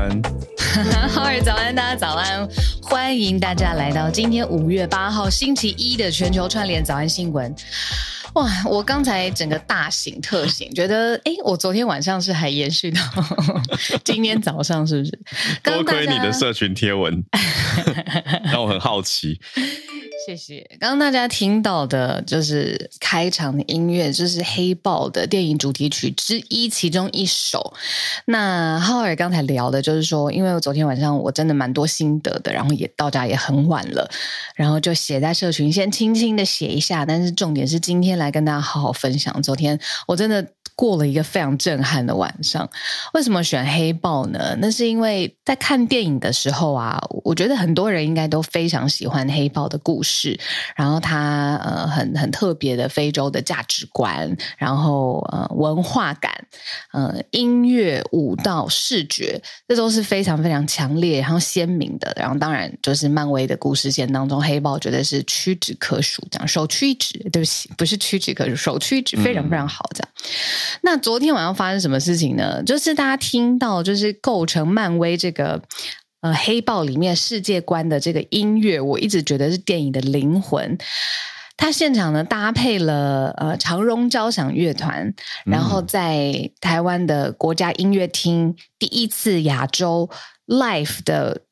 [0.00, 0.22] 早安。
[1.10, 2.48] 浩尔早安，大家早安。
[2.82, 7.54] 欢迎大家来到今天五月八号星期一的全球串联早安新闻。
[8.34, 13.00] 哇，我刚才整个大醒特醒，觉得哎，我昨天晚上是还延续到
[14.04, 15.18] 今天早上，是不是？
[15.62, 17.22] 多亏你的社群贴文，
[18.44, 19.38] 让我很好奇。
[20.26, 20.66] 谢谢。
[20.78, 27.74] 刚刚大家听到的就是开场的音乐，就是《黑豹》的电影主题曲之一，其中一首。
[28.26, 34.10] 那浩尔刚才聊的就是说，因为我昨天晚上我真的蛮多心得的，然后也到家也很晚了，
[34.54, 37.04] 然后就写在社群，先轻轻的写一下。
[37.06, 39.42] 但是重点是今天来跟大家好好分享。
[39.42, 40.46] 昨天我真的。
[40.74, 42.68] 过了一个非常震撼的晚上。
[43.14, 44.56] 为什么选黑豹呢？
[44.58, 50.38] 那是因为在看电影的时候啊，我觉得很多人应该都非常喜欢黑豹的故事，
[50.76, 56.32] 然后它呃很很特别的非洲的价值观，然后呃文化感，
[56.92, 62.12] 呃音乐、舞蹈、视觉，这都是非常非常强烈然后鲜明的。
[62.16, 70.08] 然后当然就是漫威的故事线当中，黑豹绝对是屈指可数，这样首屈一指，对不起，不是屈指可数，首屈一指，非常非常好，这样。
[70.14, 70.20] 嗯
[70.82, 72.62] 那昨天晚上发生什么事情呢？
[72.64, 75.62] 就是大家听到，就是构成漫威这个
[76.20, 80.76] 呃黑豹里面世界观的这个音乐，我一直觉得是电影的灵魂。
[81.56, 85.12] 他现场呢搭配了呃长荣交响乐团，
[85.44, 90.08] 然后在台湾的国家音乐厅第一次亚洲
[90.46, 91.42] live 的。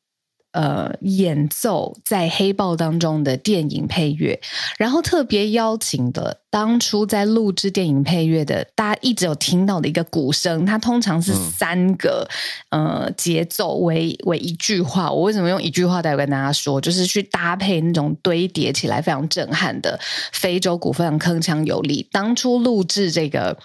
[0.53, 4.41] 呃，演奏在黑豹当中的电影配乐，
[4.79, 12.27] 然后特别邀请的当初在录制电影配乐的，大家一直有听到的一个鼓声，它通常是三个、
[12.71, 15.13] 嗯、呃节奏为为一句话。
[15.13, 20.01] 我为什么用一句话待会跟大家说，就是去搭配那种堆叠起来非常震撼的
[20.33, 22.09] 非洲鼓，非常铿锵有力。
[22.11, 23.59] 当初录制这个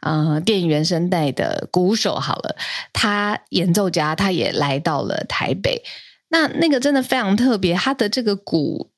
[0.00, 2.56] 呃电影原声带的鼓手，好了，
[2.92, 5.82] 他演奏家他也来到了台北。
[6.28, 8.90] 那那个真的非常特别，他的这个鼓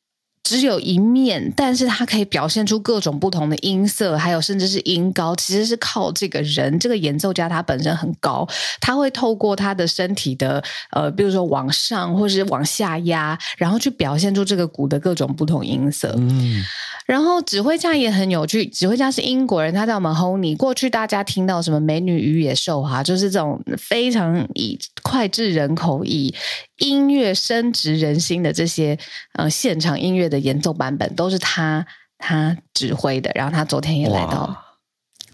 [0.42, 8.48] 只有一面，但是它可以表现出各种不同的音色，还有甚至是音高，其实是靠这个人，这个演奏家他本身很高，
[8.80, 10.62] 他会透过他的身体的
[10.92, 16.14] 呃，比如说往上或是往下压，然后去表现出这个鼓的各种不同音色。
[16.16, 16.64] 嗯。
[17.06, 20.54] 然后指挥家也很有趣，指挥家是英国人，他叫 Mahoney。
[20.54, 26.34] 过去大家听到什么《美女与野兽》哈，就是这种非常以脍炙人口、以
[26.78, 28.98] 音乐深植人心的这些
[29.34, 31.86] 呃现场音乐的演奏版本，都是他
[32.18, 33.30] 他指挥的。
[33.34, 34.64] 然后他昨天也来到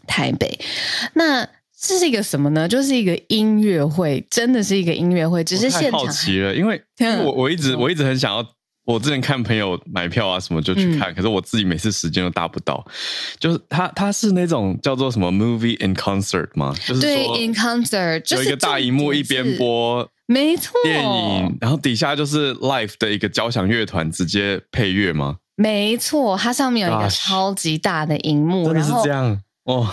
[0.07, 0.59] 台北，
[1.15, 1.47] 那
[1.81, 2.69] 这是一个什么呢？
[2.69, 5.45] 就是一个音乐会，真的是一个音乐会。
[5.45, 8.45] 只是现场好奇了，因为 因为我我一直我一直很想要。
[8.87, 12.87] 我之前看朋友买票啊什么就去看，嗯、可是我自己每次时间都达不到。
[13.39, 16.75] 就是他他是那种叫做什么 movie in concert 吗？
[16.87, 25.37] 就是说对，in concert 有一个大荧幕一边播没错电影，然后底下就是 Life 的一个交响乐团直接配乐吗？
[25.57, 29.89] 没错，它上面有一个超级大的荧幕，真的是这样哦。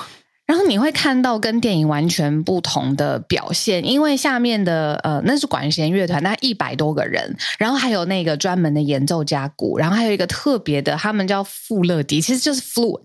[0.52, 13.00] 然后你会看到跟电影完全不同的表现，因为下面的呃那是管弦乐团，那一百多个人，然后还有那个专门的演奏家鼓，然后还有一个特别的，他们叫富勒迪，其实就是 flute，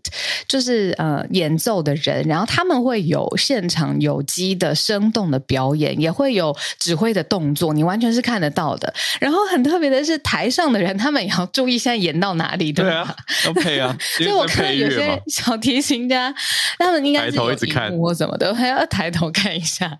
[0.48, 8.92] 就是呃演奏的人，然后他们会有现场有机的生动的表演，也会有指挥的动作，你完全是看得到的。
[9.20, 12.90] 然后很特别的是，台上的人他们也要注意现在演到哪里，对吧？
[12.90, 16.34] 对啊，要配啊， 所以我看到有些小提琴家，
[16.80, 17.35] 他们应该。
[17.36, 19.96] 头一直看或什么的， 还要抬头看一下。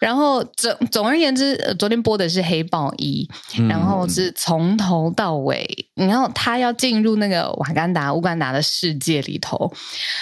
[0.00, 9.72] 然后总总而言之，昨天播的是黑豹一，嗯、然后是从头到尾，然后他要进入那个瓦干达乌干达的世界里头，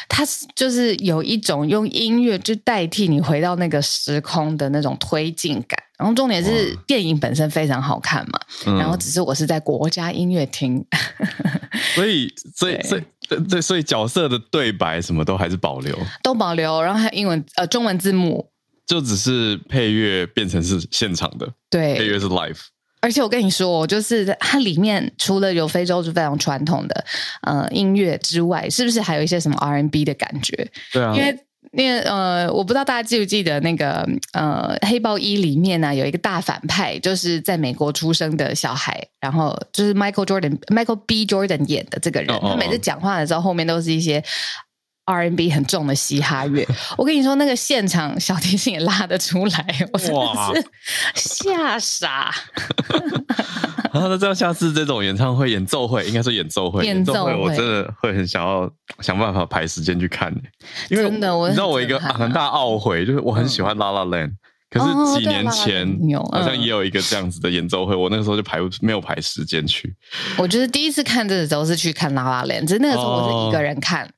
[0.08, 0.24] 他
[0.54, 5.78] 就是有一种用音乐去代替你回到那个时空的那种推进感。
[5.98, 10.84] 然后重点是电影本身非常好看嘛，嗯、然后只是我是在国家音乐厅，
[11.94, 18.50] 所以所以所以对，所以角色的对白什么都还是保留，都保留，然后还有英文呃中文字幕，
[18.86, 22.58] 就只是配乐变成是现场的，对，配乐是 live，
[23.00, 27.04] 而且我跟你说，就是它里面除了有非洲是非常传统的
[27.42, 30.70] 呃音乐之外，是不是还有一些什么 R N B 的感觉？
[30.92, 31.38] 对啊，因为。
[31.70, 41.24] 那个呃，我不知道大家记不记得那个呃，《黑豹一》里面呢，有一个大反派，就是在美国出生的小孩，然后就是 Michael Jordan、Michael B.
[41.24, 44.22] Jordan 演的这个人，哦哦哦，他每次讲话的时候，后面都是一些。
[45.12, 46.66] R&B 很重的嘻哈乐，
[46.96, 50.62] 我跟你说，那个现场小提琴也拉得出来，我真的
[51.14, 52.34] 是吓傻。
[53.92, 58.70] 然 后那这样，下次这种演唱会、演奏会，应该是演奏会，演奏会，我真的会很想要
[59.00, 60.32] 想办法排时间去看，
[60.88, 64.32] 因为真的，我你知道我一个很大懊悔，就是我很喜欢 La La Land，
[64.70, 65.86] 可是几年前、
[66.30, 69.94] 好像也有一个这样子的演奏会，嗯、我那个时候就排没有排时间去。
[70.38, 74.04] 我就是第一次看这个时候是去看拉拉链，只是那个时候我是一个人看。
[74.06, 74.10] 哦、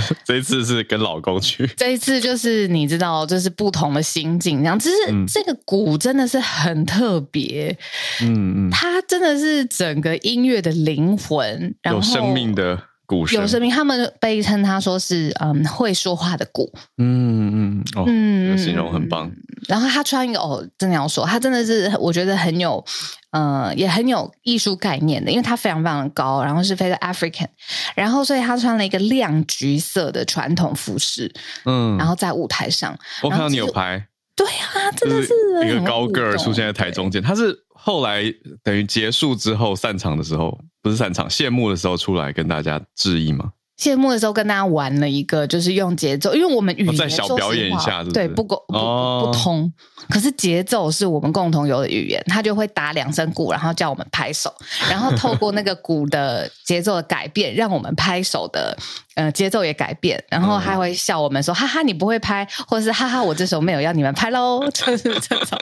[0.24, 1.66] 这一次是跟老公去。
[1.76, 4.78] 这一次就是你知道，就是不同的心境，这样。
[4.78, 4.96] 只是
[5.26, 7.76] 这个鼓真的是很特别，
[8.22, 12.80] 嗯嗯，它真的是整个音乐的灵魂，然后有生命的。
[13.06, 19.30] 鼓有声明，他们被称他说是嗯会说话的鼓，嗯嗯哦，嗯，形容很棒。
[19.68, 22.84] 然后他穿一个哦，真的要说，他真的是我觉得很有，
[23.30, 27.48] 呃，也很有艺术概念的，因为他非常非常的高，然后是非常 African，
[27.94, 31.32] 然后所以他穿了一个亮橘色的传统服饰，
[31.64, 34.06] 嗯，然后在舞台上，我看到你有拍，
[34.36, 35.32] 对啊，真的是
[35.64, 37.56] 一个高个儿出现在台中间，他是
[37.86, 38.22] 后来
[38.64, 40.60] 等于结束之后散场的时候。
[40.86, 43.50] 不是散场谢幕的时候出来跟大家致意吗？
[43.76, 49.70] 谢幕的时候跟大家玩了一个，就是用节奏，因为我们语言、哦、再小表演一下是不是，对，不够不、哦、不通。
[50.08, 54.52] 可是节奏是我们共同有的语言，他就会打两声鼓，然后叫我们拍手，
[54.88, 58.76] 然后透过那个鼓的节奏的改变，让我们拍手的
[59.14, 65.58] 呃节奏也改变，然后还会笑我们说：“哈哈，你不会拍，或者是哈哈，我这首没有要你们拍喽。”就是这种，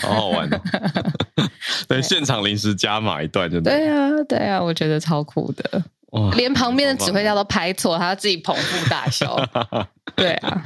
[0.00, 0.60] 好好玩哦。
[1.86, 3.70] 对，现场临时加码一段，真的。
[3.70, 5.84] 对啊，对啊，我觉得超酷的。
[6.12, 9.36] 哇，连旁边的指挥家都拍错，他自己捧腹大笑。
[10.14, 10.64] 对啊，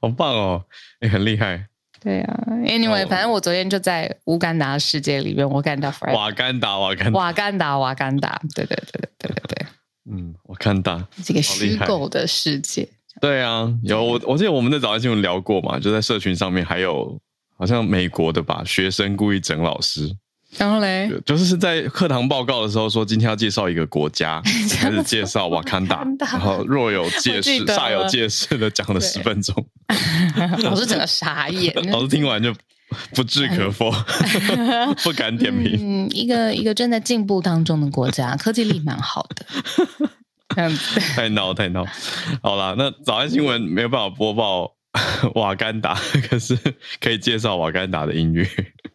[0.00, 0.64] 好棒哦，
[1.00, 1.66] 你很厉害。
[2.00, 8.40] 对啊，Anyway，反正我昨天就在乌干达世界里面，我看到瓦干达，瓦干达，瓦干达，瓦干达。
[8.54, 9.66] 对对对对对对对。
[10.10, 12.88] 嗯，瓦干达这个虚构的世界。
[13.20, 17.20] 对啊，有我，我记得我们在早安新闻聊过嘛，就在社群上面，还有
[17.58, 20.08] 好像美国的吧，学生故意整老师。
[20.56, 24.40] 然后嘞，就是是在课堂报告的时候说，今天要介绍一个国家，
[24.80, 29.54] 开始介绍瓦坎达，然后若有介事，煞有介事的讲了十分钟，
[30.62, 32.54] 老师整个傻眼， 老师听完就
[33.14, 33.92] 不置可否，
[35.04, 35.78] 不敢点评。
[35.78, 39.44] 嗯，一个一个正在进步当中的国家，科技力蛮好的。
[41.14, 41.84] 太闹太闹，
[42.42, 44.74] 好啦，那早安新闻没有办法播报。
[45.34, 45.94] 瓦干达，
[46.28, 46.58] 可是
[46.98, 48.48] 可以介绍瓦干达的音乐。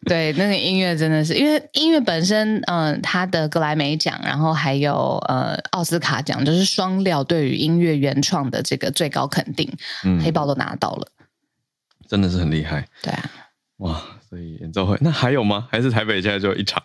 [0.04, 9.70] 对，那个音乐真的是，因为音乐本身，嗯、呃，它的格莱美奖，然后还有呃奥斯卡奖，就是双料对于音乐原创的这个最高肯定，
[10.04, 11.08] 嗯，黑豹都拿到了，
[12.08, 12.86] 真的是很厉害。
[13.02, 13.30] 对啊，
[13.78, 15.66] 哇，所以演奏会那还有吗？
[15.70, 16.82] 还是台北现在就一场？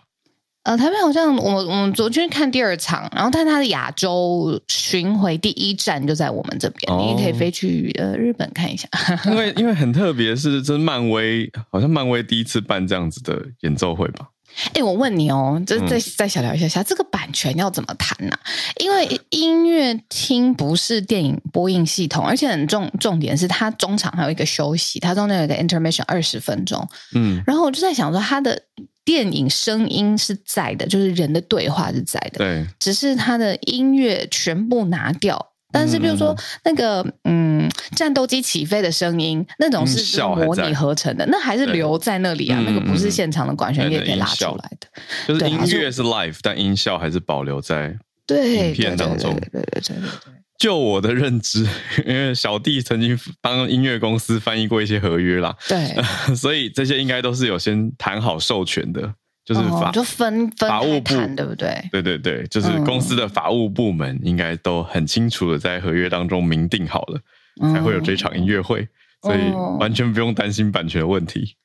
[0.69, 8.87] 呃，台北好像我我们昨天看第二场，然后但他的亚洲巡回第一站就在我们这边，哦、你也可以飞去呃日本看一下。
[9.25, 14.27] 因为因为很特别，是这是漫威，好像漫威第一次办这样子的演奏会吧？
[14.75, 18.39] 哎，我问你哦，这再再小聊一下下，嗯、这个版权要怎么谈呢、啊？
[18.79, 26.87] 因为音乐厅不是电影播映系统，而且很重重点是它中场还有一个休息，它中间有一个 intermission 二十分钟。
[27.15, 28.61] 嗯，然后我就在想说它的。
[29.09, 35.47] 电影声音是在的，就是人的对话是在的，对，只是他的音乐全部拿掉。
[35.71, 42.61] 但是，比如说那个嗯，战斗机起飞的声音，那种是模拟合成的，那还是留在那里啊。
[42.63, 44.87] 那个不是现场的管弦乐可以拉出来的，
[45.27, 47.97] 就是音乐是 live，但音效还是保留在
[48.27, 49.33] 影片当中。
[49.33, 50.38] 对对对对对。
[50.59, 51.65] 就我的认知，
[52.05, 55.95] 因为小弟曾经帮音乐公司翻译过一些合约啦，对，
[56.35, 59.01] 所以这些应该都是有先谈好授权的，
[59.45, 61.81] 就是法、哦、就分分法务部对不对？
[61.93, 67.21] 对对对，就是公司的法务部门应该都很清楚的在合约当中明定好了，
[67.61, 68.85] 嗯、才会有这场音乐会，
[69.21, 69.39] 所以
[69.79, 71.55] 完全不用担心版权的问题。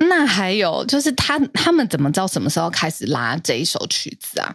[0.00, 4.52] 那还有就是他他们怎么知道什么时候开始拉这一首曲子啊？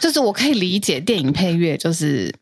[0.00, 2.34] 就是我可以理解电影配乐就是。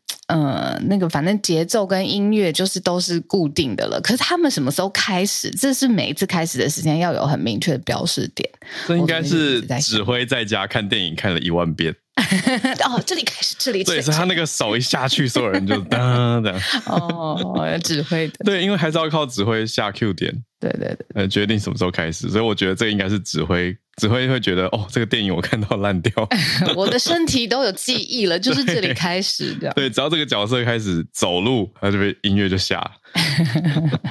[0.65, 4.01] 呃，那个反正节奏跟音乐就是都是固定的了。
[4.01, 5.51] 可是他们什么时候开始？
[5.51, 8.49] 这是每一次开始的时间要有很明确的标示点。
[8.87, 11.95] 这应该是指挥在家看电影看了一万遍。
[12.83, 16.59] 哦，这里开始，这里对，是他那个手一下去，所有人就噔噔。
[16.89, 18.33] 哦，指挥的。
[18.43, 20.33] 对，因为还是要靠指挥下 Q 点。
[20.69, 21.05] 对对对。
[21.13, 23.75] 呃，决定什么时候开始，所以我觉得这个应该是指挥。
[23.97, 26.11] 指挥会觉得哦，这个电影我看到烂掉，
[26.75, 29.71] 我的身体都有记忆了，就是这里开始的。
[29.71, 32.91] 对，只要这个角色开始走路，他就被音乐就下了。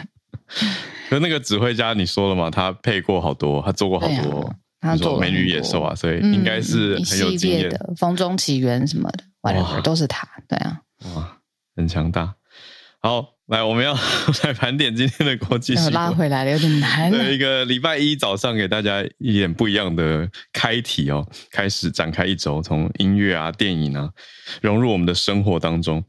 [1.11, 10.26] 可那个指挥家你说了嘛，他配过好多，他做过好多，他做《美女野兽》啊，所以应该是很有经验的，《风中起源》什么的，whatever 都是他。
[10.49, 10.80] 对啊，
[11.14, 11.37] 哇，
[11.76, 12.34] 很强大。
[13.00, 13.33] 好。
[13.46, 13.92] 来，我们要
[14.42, 15.92] 来盘点今天的国际新闻。
[15.92, 17.10] 拉回来了，有点难。
[17.10, 24.08] 对，一个礼拜一早上给大家一点不一样的开题哦，开始展开一周，从音乐啊、电影啊
[24.62, 26.02] 融入我们的生活当中。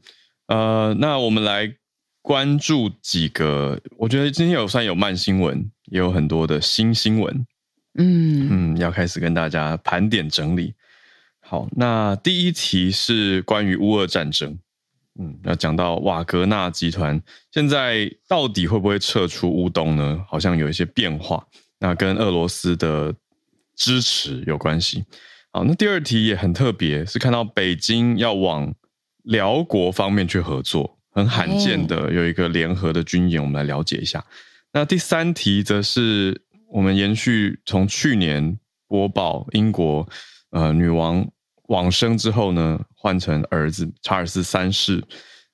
[0.46, 1.70] 呃，那我们来
[2.22, 7.46] 关注几个，我觉得今天有算有慢新闻，也有很多的新新闻。
[7.98, 10.72] 嗯嗯，要开始跟大家盘点整理。
[11.40, 14.58] 好，那第一题是关于乌俄战争。
[15.18, 17.20] 嗯，要讲到瓦格纳集团
[17.50, 20.22] 现在到底会不会撤出乌东呢？
[20.28, 21.46] 好像有一些变化，
[21.78, 23.14] 那跟俄罗斯的
[23.74, 25.04] 支持有关系。
[25.52, 28.74] 好，那第二题也很特别，是看到北京要往
[29.22, 34.22] 辽国方面去合作，很罕见的有一个联合的军演，我们来了解一下。
[34.72, 40.06] 那第三题则是我们延续从去年播报英国
[40.50, 41.26] 呃女王
[41.68, 45.02] 往生之后呢，换成儿子查尔斯三世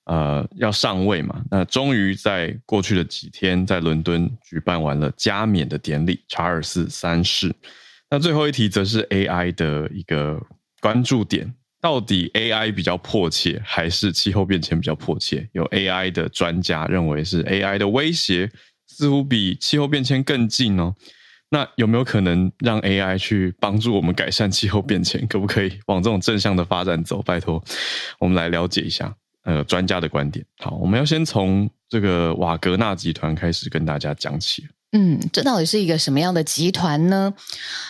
[0.05, 7.55] 呃要上位嘛，那终于在过去的几天在伦敦举办完了加冕的典礼，查尔斯三世。
[8.11, 10.41] 那最后一题则是 AI 的一个
[10.81, 15.49] 关注点，到底 AI 比较迫切，还是气候变迁比较迫切？
[15.53, 18.51] 有 AI 的专家认为是 AI 的威胁
[18.87, 20.95] 似乎比气候变迁更近哦。
[21.53, 25.27] 那有没有可能让 AI 去帮助我们改善气候变迁？
[25.27, 27.21] 可不可以往这种正向的发展走？
[27.21, 27.63] 拜托，
[28.19, 30.43] 我们来了解一下呃专家的观点。
[30.61, 34.67] 好，我们要先从这个瓦格纳集团开始跟大家讲起。
[34.95, 37.33] 嗯，这到底是一个什么样的集团呢？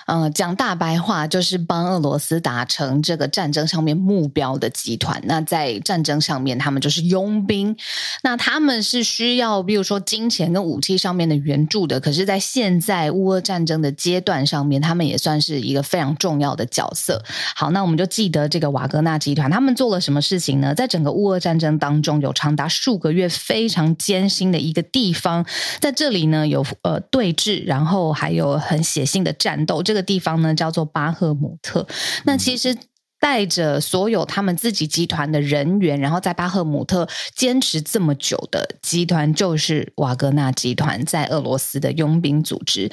[0.06, 5.21] 呃，讲大白话就是帮俄罗斯达成这个战争上面目标的集团。
[5.25, 7.76] 那在战争上面，他们就是佣兵。
[8.23, 11.99] 那他们是需要，比如说金钱跟武器上面的援助的。
[11.99, 17.21] 可是，在现在乌俄战争的阶段上面，他们也算是一个非常重要的角色。
[17.56, 20.73] 好，那我们就记得这个瓦格纳集团，他们做了什么事情呢？
[20.73, 25.44] 在整个乌俄战争当中，有长达数个月非常艰辛的一个地方，
[25.80, 26.64] 在这里呢，有。
[27.00, 29.82] 对峙，然后还有很血腥的战斗。
[29.82, 31.87] 这个地方呢，叫做巴赫姆特。
[32.25, 32.76] 那其实。
[33.22, 42.90] 带着所有他们自己集团的人员，然后在巴赫姆特坚持这么久的集团，就是瓦格纳集团在俄罗斯的佣兵组织。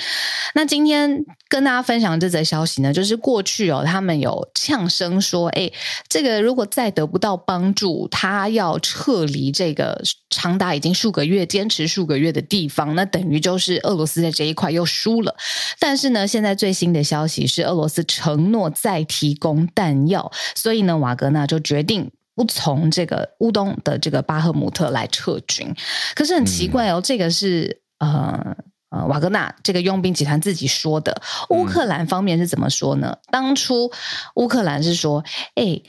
[0.53, 5.71] 那今天跟大家分享这则消息呢，就是过去哦，他们有呛声说，哎，
[6.07, 15.35] 这个如果再得不到帮助，他要撤离这个长达已经数个月、坚持数个月的地方，那等于就是俄罗斯在这一块又输了。
[15.79, 20.18] 但是呢，现在最新的消息是，俄罗斯承诺再提供弹药。
[20.55, 25.75] 所以呢，瓦格纳就决定不从这个乌东的这个巴赫姆特来撤军。
[26.15, 28.55] 可是很奇怪哦，嗯、这个是呃
[28.91, 31.21] 呃瓦格纳这个佣兵集团自己说的。
[31.49, 33.17] 乌克兰方面是怎么说呢？
[33.17, 33.91] 嗯、当初
[34.35, 35.23] 乌克兰是说，
[35.55, 35.81] 哎，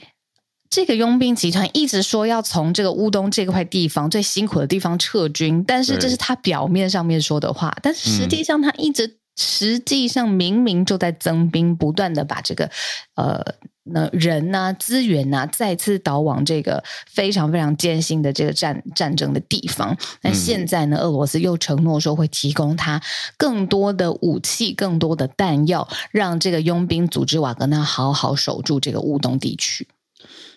[0.69, 12.69] 这个佣兵集团一直说要从这个乌东这块地方最辛苦的地方撤军，但是这是他表面上面说的话，但是实际上他一直、嗯、实际上明明就在增兵，不断的把这个
[13.15, 13.41] 呃。
[13.83, 19.97] 那人呐、啊，资源呐、啊，再次倒往这个非常非常艰辛的这个战战争的地方。
[20.21, 23.01] 那现在呢，俄罗斯又承诺说会提供他
[23.37, 29.87] 更多的武器、更多的弹药，让这个佣兵组织瓦格纳好好守住这个乌东地区。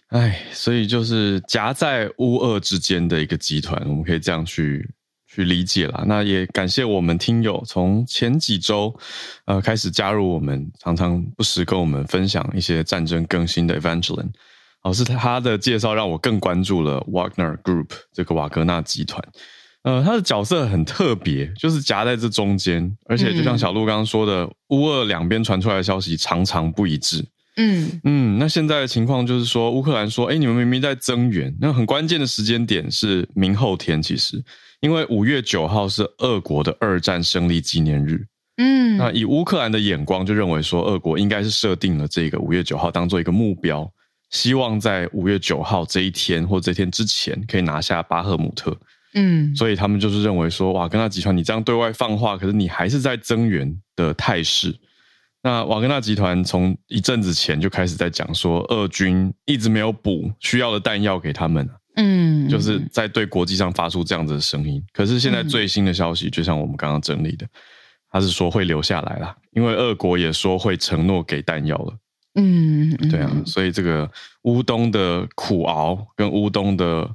[0.09, 4.88] 哎，所以就是夹在乌俄之间的一个集团，我们可以这样去。
[5.34, 8.94] 去理解了，那也感谢我们听友从前几周
[9.46, 14.30] 呃开始加入我们，常常不时跟我们分享一些战争更新的 Evangeline，
[14.82, 19.20] 哦，是他的介绍让我更关注了 Wagner Group 这个瓦格纳集团，
[19.82, 27.26] 呃，他的角色很特别，就是夹在这中间，而且就像小鹿刚刚说的，乌俄两边传出来的消息常常不一致。
[27.56, 34.42] 嗯嗯，那现在的情况就是说，乌克兰说，哎，你们明明在增援，那很关键的时间点是明后天，其实。
[34.80, 38.26] 因为五月九号是俄国的二战胜利纪念日，
[38.58, 43.90] 嗯，那以乌克兰的眼光就认为说，俄国应该是设定了这个五月九号当做一个目标，
[44.28, 48.76] 希望在五月九号这一天或这天之前可以拿下巴赫姆特，
[49.14, 54.76] 嗯，所以他们就是认为说，瓦格纳集团你这样对外放话，可是你还是在增援的态势。
[55.44, 61.68] 那瓦格纳集团从一阵子前就开始在讲说，俄军一直没有补需要的弹药给他们。
[61.96, 64.82] 嗯，就是在对国际上发出这样子的声音。
[64.90, 67.46] 可是现在最新的消息，就像我们刚刚整理的，
[68.10, 71.94] 他是说会留下来啦，因为俄国也说会承诺给弹药了。
[72.36, 74.10] 嗯，对啊，所以这个
[74.44, 77.08] 乌东的苦熬跟乌东的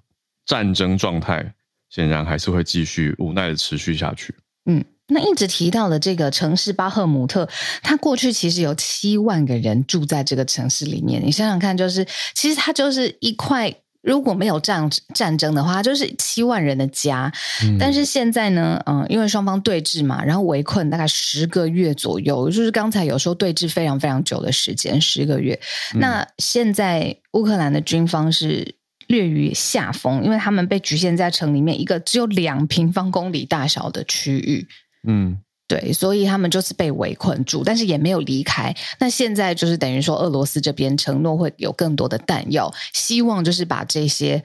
[0.45, 1.51] 战争状态，
[1.89, 4.33] 显然还是会继续无奈的持续下去。
[4.67, 7.47] 嗯，那一直提到的这个城市巴赫姆特，
[7.83, 11.21] 它过去其实有七万个人住在这个城市里面。
[11.23, 13.73] 你想想看，就是其实它就是一块。
[14.01, 17.29] 如果没有战战争的话，就是七万人的家。
[17.61, 25.59] 嗯、但是现在呢，嗯，因为双方对峙嘛，然后围困大概十个月左右，就是刚才有说对峙非常非常久的时间，十个月。
[25.93, 28.73] 嗯、那现在乌克兰的军方是
[29.07, 34.65] 略于下风，因为他们被局限在城里面一个只有两平方公里大小的区域。
[35.03, 35.39] 嗯。
[35.67, 38.75] 对，所以他们就是被围困住，但是也没有离开。
[38.99, 44.43] 那现在就是等于说，俄罗斯这边承诺会有更多的弹药，希望就是把这些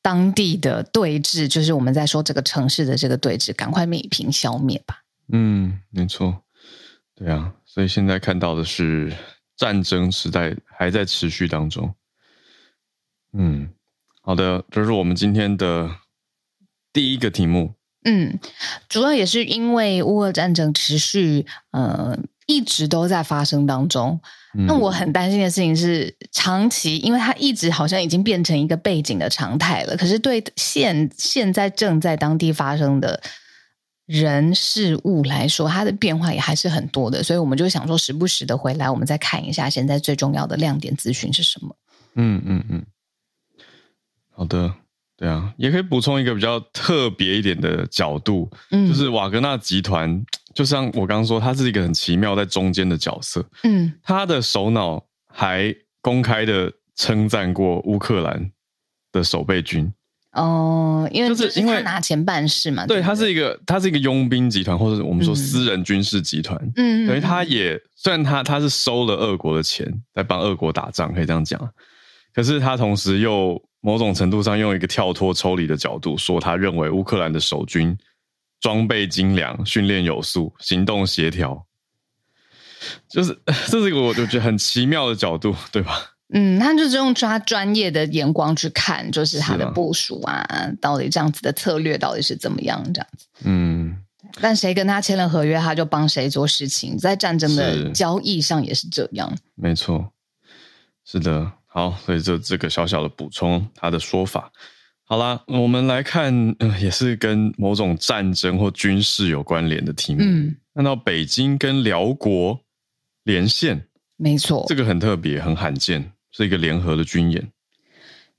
[0.00, 5.02] 当地的对峙，就是我们在说这个城市的这个对峙，赶快弭平消灭吧。
[5.32, 6.44] 嗯，没错，
[7.16, 9.12] 对啊，所以现在看到的是
[9.56, 11.92] 战争时代还在持续当中。
[13.32, 13.68] 嗯，
[14.20, 15.90] 好的，这是我们今天的
[16.92, 17.74] 第一个题目。
[18.04, 18.38] 嗯，
[18.88, 24.20] 主要也是因为乌俄战争持续，呃，一直都在发生当中。
[24.54, 29.96] 嗯、那我很担心的事情是，长期，因为它一直好像已经变成一个背景的常态了。
[29.96, 33.22] 可是对现现在正在当地发生的
[34.04, 37.22] 人事物来说，它的变化也还是很多的。
[37.22, 41.76] 所以我们就想说，时不时的回来，我们再看一下现在最重要的亮点资讯是什么。
[42.16, 42.84] 嗯嗯嗯，
[44.32, 44.74] 好的。
[45.22, 50.20] 对啊，也可以补充一个比较特别一点的角度，嗯，就是瓦格纳集团，
[50.52, 55.00] 就像我刚刚说，他是一个很奇妙在中间的角色，嗯，他的首脑
[55.32, 58.50] 还公开的称赞过乌克兰
[59.12, 59.92] 的守备军，
[60.32, 71.60] 哦，因为就是因为拿钱办事嘛，对，他是一个他是一个佣兵集团，或者我们说私人军事集团，嗯，等于他也虽然他他是收了俄国的钱在帮俄国打仗，可以这样讲，
[72.34, 73.62] 可是他同时又。
[73.82, 77.98] 某种程度上，用一个跳脱抽离的角度说，他认为乌克兰的守军
[78.60, 81.66] 装备精良、训练有素、行动协调，
[83.10, 83.36] 就是
[83.68, 86.10] 这是一个我就觉得很奇妙的角度，对吧？
[86.32, 93.26] 嗯，他就是用抓专业的眼光去看，就是他的部署啊，啊到底这样子的策略到底是怎么样这样子。
[93.44, 93.98] 嗯，
[94.40, 99.36] 但谁跟他签了合约，他就帮谁做事情，在战争的交易上也是这样。
[99.56, 100.12] 没错，
[101.04, 101.52] 是的。
[101.74, 104.52] 好，所以就这个小小的补充，他的说法。
[105.04, 110.20] 好啦，我们来看，呃，也是跟某种战争或军事有关联的题目。
[110.22, 112.60] 嗯，看到北京跟辽国
[113.24, 113.86] 连线，
[114.18, 117.50] 没错，这个很特别，很罕见，是一个联合的军演。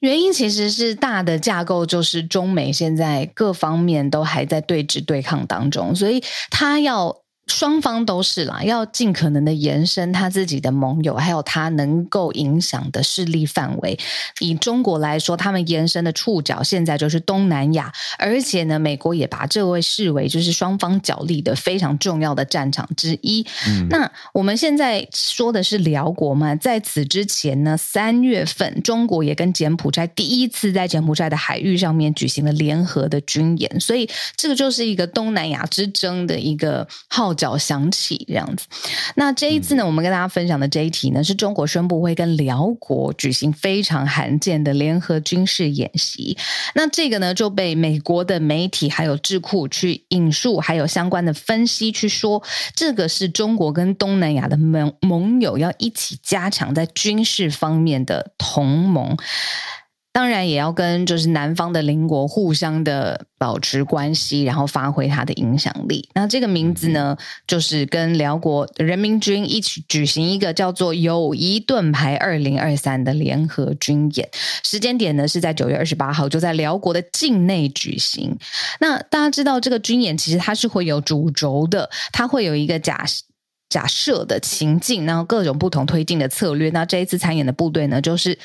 [0.02, 7.23] 原因其实是大的架构，就是中美现在各方面都还在对峙对抗当中，所以他要。
[7.48, 14.00] 双方都是啦，要尽可能的延伸他自己的盟友，还有他能够影响的势力范围。
[14.40, 23.46] 以中国来说，他们延伸的触角现在就是东南亚，而且呢，美国也把这位视为就是双方角力的非常重要的战场之一。
[23.68, 38.66] 嗯，那我们现在说的是辽国嘛，在此之前呢，三月份中国也跟柬埔寨第一次在柬埔寨的海域上面举行了联合的军演，所以这个就是一个东南亚之争的一个号角响起这样子，
[39.16, 46.38] 那这一次呢，我们跟大家分享的这一题呢，是中国宣布会跟辽国举行非常罕见的联合军事演习。
[46.76, 52.44] 那这个呢，就被美国的媒体还有智库去引述，还有相关的分析去说，
[52.76, 59.18] 这个是中国跟东南亚的盟盟友要一起加强在军事方面的同盟。
[60.14, 66.08] 当然也要跟就是南方的邻国互相的保持关系，然后发挥它的影响力。
[66.14, 74.30] 那这个名字呢，就是跟辽国人民军一起举行一个叫做“友谊盾牌二零二三”的联合军演，
[74.64, 78.38] 时间点呢是在九月二十八号，就在辽国的境内举行。
[78.80, 83.04] 那大家知道这个军演其实它是会有主轴的，它会有一个假
[83.74, 86.70] 假设的情境，然后各种不同推进的策略。
[86.70, 88.38] 那这一次参演的部队呢，就是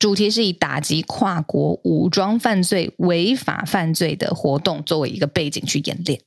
[0.00, 6.20] 主题是以打击跨国武装犯罪、违法犯罪的活动作为一个背景去演练。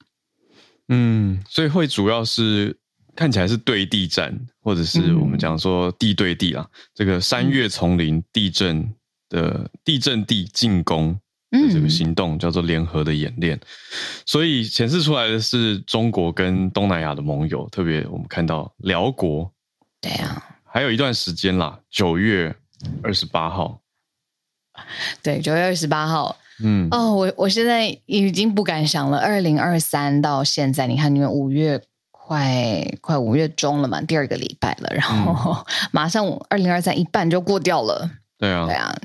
[0.87, 2.77] 嗯，所以会主要是
[3.17, 8.89] 看起来是对地战，或者是我们讲说地对地啊，嗯、这个山岳丛林地震
[9.27, 11.19] 的地震地进攻。
[11.49, 13.57] 这个行动叫做联合的演练，
[14.25, 19.49] 所以显示出来的是中国跟东南亚的盟友，特别我们看到辽国，
[20.01, 22.53] 对啊，还有一段时间啦，九月
[23.01, 23.79] 二十八号，
[25.23, 31.81] 对，九月二十八号，嗯，哦，我我现在已经不敢想了，二零二三到现在，你看你们五月
[32.11, 38.11] 快快五月中了嘛，第二个礼拜了，然后 马上二零二三一半就过掉了。
[38.37, 38.95] 对啊，对啊，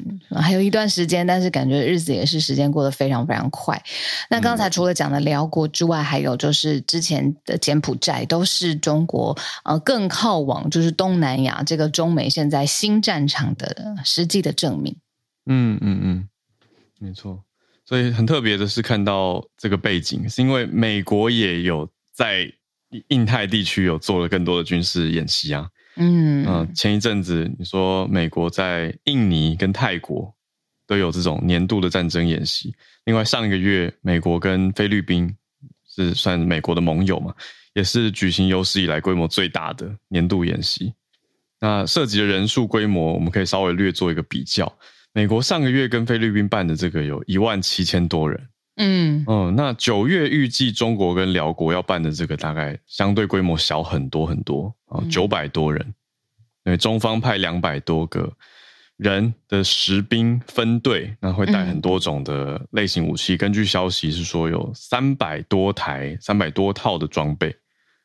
[0.43, 3.83] 还有一段时间，但是感觉日子也是时间过得非常非常快。
[4.29, 14.95] 那刚才除了讲的辽国之外，还有就是之前的柬埔寨，都是中国呃更靠往就是东南亚这个中美现在新战场的实际的证明。
[15.47, 16.29] 嗯嗯嗯，
[16.99, 17.43] 没错。
[17.87, 22.53] 所以很特别的是看到这个背景，是因为美国也有在
[23.09, 25.67] 印太地区有做了更多的军事演习啊。
[25.97, 30.35] 嗯，前一阵子你说美国在印尼跟泰国
[30.87, 32.75] 都有这种年度的战争演习。
[33.05, 35.35] 另外，上一个月美国跟菲律宾
[35.89, 37.35] 是算美国的盟友嘛，
[37.75, 40.95] 也是举行有史以来规模最大的年度演习。
[41.61, 44.73] 那涉及的人数规模，我们可以稍微略做一个比较。
[45.13, 48.49] 美国上个月跟菲律宾办的这个有一万七千多人。
[48.85, 55.95] 嗯嗯，那九月预计中国跟辽国要办的这个大概相对规模小很多很多啊，九百多人，
[56.65, 58.33] 因为中方派两百多个
[58.97, 63.37] 人的实兵分队，那会带很多种的类型武器。
[63.37, 67.55] 根据消息是说有三百多台、三百多套的装备，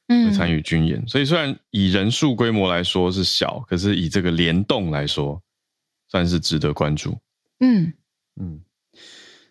[0.08, 1.04] 会参与军演。
[1.08, 5.42] 所以虽然以人数规模来说是小，可是以这个联动来说，
[6.08, 7.18] 算是值得关注。
[7.62, 7.92] 嗯
[8.40, 8.62] 嗯，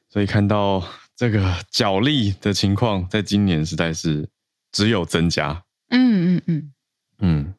[0.08, 0.84] 所以看到。
[1.16, 4.28] 这个角力的情况，在今年实在是
[4.70, 5.64] 只有增加。
[5.88, 6.72] 嗯嗯嗯
[7.18, 7.54] 嗯，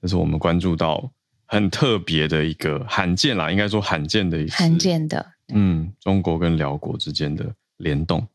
[0.00, 1.10] 这是我们关注到
[1.46, 5.32] 很特别的一个罕见啦，应该说罕见的一个罕见的。
[5.52, 8.26] 嗯，中国跟辽国之间的联动。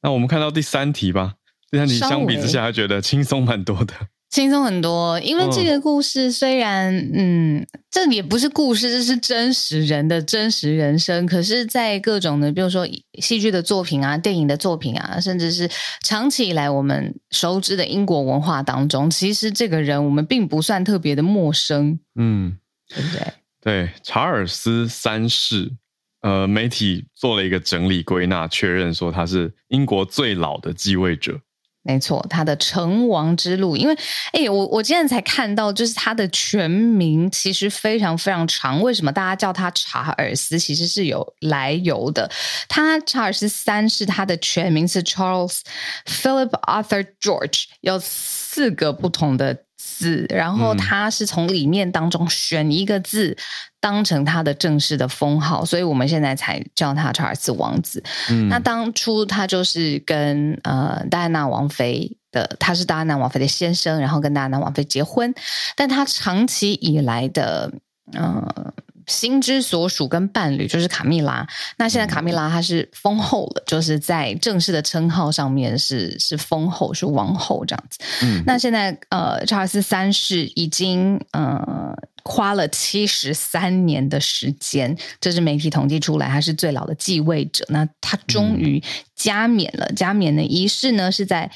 [0.00, 1.36] 那我们看到第三题吧。
[1.70, 3.94] 第三题相比之下，还觉得轻松蛮多的。
[4.30, 11.24] 轻松很多，因为这个故事虽然，嗯，嗯，这也不是故事，这是真实人的真实人生。
[11.24, 12.86] 可是，在各种的，比如说
[13.20, 15.68] 戏剧的作品啊、电影的作品啊，甚至是
[16.02, 22.58] 长期以来我们熟知的英国文化当中，其实这个人我们并不算特别的陌生，嗯，
[22.94, 23.32] 对不对？
[23.62, 25.72] 对，查尔斯三世，
[26.20, 31.40] 呃，媒体做了一个整理归纳，确认说他是英国最老的继位者。
[31.88, 33.96] 没错，他的成王之路，因为
[34.32, 38.82] 哎，我我今天才看到，就是他的全名其实非常非常长。
[38.82, 40.58] 为什么大家叫他查尔斯？
[40.58, 42.30] 其实是有来由的。
[42.68, 45.60] 他查尔斯三是，他的全名是 Charles
[46.04, 49.56] Philip Arthur George，有四个不同的。
[49.78, 53.34] 字，然后他是从里面当中选一个字
[53.80, 58.02] 当成他的正式的封号，所以我们现在才叫他查尔斯王子。
[58.28, 65.32] 嗯，那当初他就是跟呃戴安娜王妃的，他是戴安娜王妃的先生，然后跟戴安娜王妃结婚，
[65.76, 67.72] 但他长期以来的
[68.12, 68.74] 呃。
[69.08, 71.44] 心之所属跟伴侣就是卡蜜拉，
[71.78, 77.98] 那现在卡蜜拉她是封后了，就是在正式的称号上面是是封后，是王后这样子。
[78.22, 81.92] 嗯，那现在呃，查尔斯三世已经呃
[82.22, 87.64] 花了七十三年的时间，这是媒体统计出来，他是最老的继位者。
[87.70, 88.82] 那他终于
[89.16, 91.50] 加冕了，嗯、加冕的仪式呢是在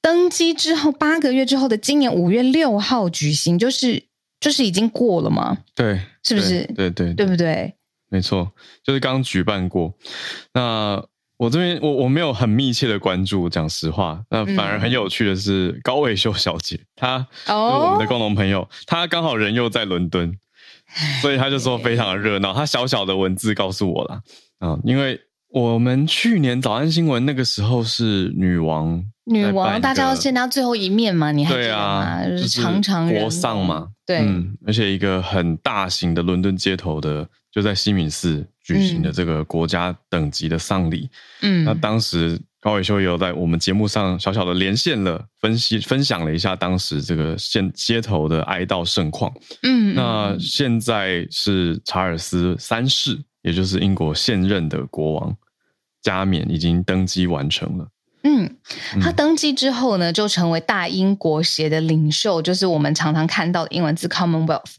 [0.00, 4.11] 登基之后八个月之后的今年五月六号举行，就是。
[4.42, 5.56] 就是已经过了吗？
[5.74, 6.66] 对，是不是？
[6.74, 7.72] 对对对，对不对？
[8.10, 8.52] 没错，
[8.84, 9.94] 就是刚举办过。
[10.52, 11.02] 那
[11.38, 14.20] 我这边我我没有很密切的关注，讲实话。
[14.28, 20.36] 那反而很有趣的是，嗯、高伟秀小姐，她是我们的共同朋友，她刚好人又在伦敦，
[21.20, 22.52] 所以她就说 非常的热闹。
[22.52, 24.20] 她小小的文字告诉我了
[24.58, 25.18] 啊，因为
[25.52, 29.04] 我们去年早安新闻那个时候是女王。
[29.24, 31.30] 女王，大家要见到最后一面嘛？
[31.30, 32.24] 你还记得吗？
[32.24, 33.88] 对啊，就是长长国丧嘛。
[34.04, 41.08] 对，嗯，而且一个很大型的伦敦街头的，就在西敏寺举行的这个国家等级的丧礼。
[41.42, 49.32] 嗯，那当时高伟修也有在我们节目上小小的连线了，分析分享了一下当时这个现街头的哀悼盛况。
[49.62, 55.36] 嗯，那现在是查尔斯三世，也就是英国现任的国王
[56.02, 57.88] 加冕，已经登基完成了。
[58.24, 58.56] 嗯，
[59.00, 64.74] 他登基之后呢，就成为大英国协的领袖，就是我们常常看到的英文字 Commonwealth。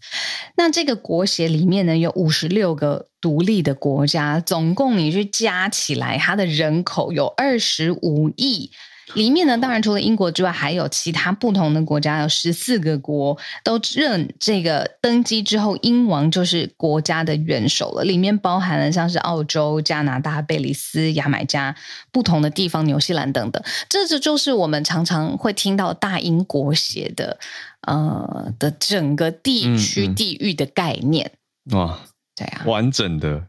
[0.56, 8.72] 那这个国协里面呢，有五十六个独立的国家，总共你去加起来，它的人口有二十五亿。
[9.16, 18.04] 里面呢，当然除了英国之外，还有其他不同的国家，有十四个国都认这个登基之后，英王就是国家的元首了。
[18.04, 21.76] 里面包含了像是澳洲、加拿大、贝里斯、牙买加
[22.12, 23.62] 不同的地方，纽西兰等等。
[23.90, 27.38] 这这就是我们常常会听到大英国协的
[27.82, 31.32] 呃的整个地区地域的概念。
[31.70, 32.00] 嗯嗯哇，
[32.36, 33.42] 对啊，完整的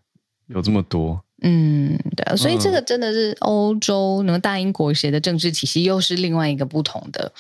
[0.49, 1.21] 有这么多。
[1.46, 7.30] 嗯，对，所以这个真的是欧洲那么大英国协的政治体系，又是另外一个不同的。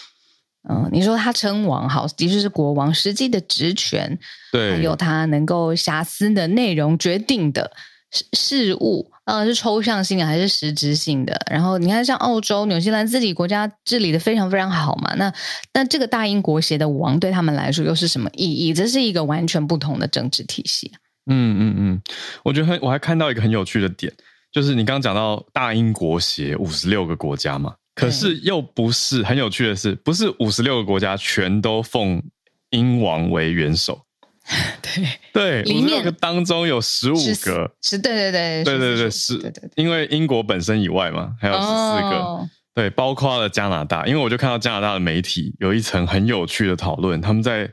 [0.68, 4.18] 嗯，你说他称王好，的确是国王，实际的职权，
[4.52, 7.70] 对，还有他能够瑕疵的内容决定的
[8.10, 11.40] 事事务，呃，是抽象性的还是实质性的？
[11.50, 15.32] 然后你看，像澳洲、纽西兰自己国家治理的非常非常好嘛，那
[15.72, 18.74] 那这个大英国协的王对他们来说又是什么意义？
[18.74, 20.92] 这是一个完全不同的政治体系。
[21.26, 22.02] 嗯嗯嗯，
[22.42, 24.12] 我觉得很，我还看到一个很有趣的点，
[24.52, 32.22] 就是你刚刚讲到大英国协五十六个国家嘛，可是又不是很有趣的是，不是五十六个国家全都奉
[32.70, 34.02] 英王为元首，
[34.82, 47.70] 对，对，里面个当中有十五个，是，对对对，对对对，是，对对，因为英国本身以外嘛，还有十四个，哦、对，包括了加拿大，因为我就看到加拿大的媒体有一层很有趣的讨论，他们在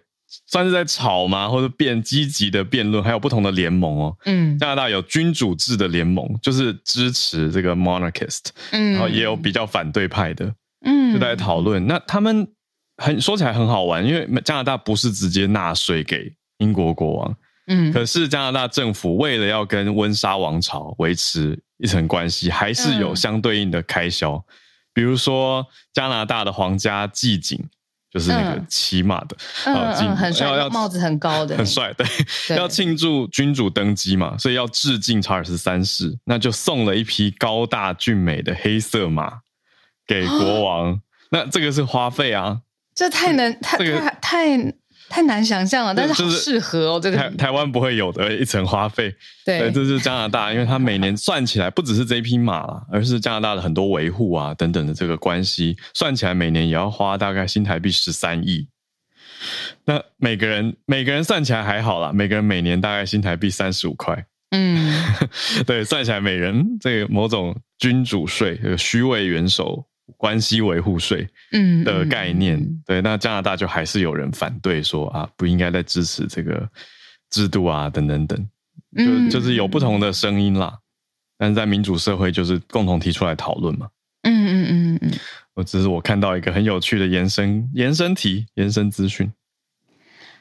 [0.47, 10.53] 算是在吵嘛，或者变积极的辩论，还有不同的联盟哦，嗯，加拿大有君主制的联盟，就是支持这个 monarchist，嗯，然后也有比较反对派的，
[10.85, 12.47] 嗯，就在讨论，那他们。
[12.97, 24.43] 很说起来很好玩，因为加拿大不是直接纳税给英国国王，嗯，可是加拿大政府为了要跟温莎王朝维持一层关系，还是有相对应的开销，嗯、
[24.93, 27.59] 比如说加拿大的皇家祭警，
[28.11, 32.05] 就是那个骑马的，嗯，嗯很帅，要帽子很高的， 很帅，对，
[32.57, 39.39] 要庆祝君主登基嘛，所以要致敬查尔斯三世，那就送了一匹高大俊美的黑色马
[40.05, 42.59] 给国王，哦、那这个是花费啊。
[42.93, 44.73] 这太能，太太太
[45.11, 46.99] 太难想象了，但是好适合哦。
[46.99, 49.13] 这个台台湾不会有的一层花费，
[49.45, 58.67] 对，这是加拿大，因为它每年算起来不只是这一匹马啦，而是加拿大的很多维护啊等等的这个关系，算起来每年也要花大概新台币十三亿。
[59.83, 64.25] 那每个人每个人算起来还好啦，每个人每年大概新台币三十五块。
[64.51, 64.91] 嗯，
[65.67, 69.85] 对，算起来每人这个某种君主税，这个虚位元首。
[70.17, 76.67] 关系维护税，嗯的概念，嗯嗯、对，那加拿大就还是有人反对说啊，不应该再支持这个
[77.29, 78.49] 制度啊，等等等，
[78.95, 80.77] 就就是有不同的声音啦。
[81.37, 83.89] 但是在民主社会，就是共同提出来讨论嘛。
[84.23, 85.11] 嗯嗯嗯嗯，
[85.55, 89.31] 我只是我看到一个很有趣的延伸延伸题延伸资讯。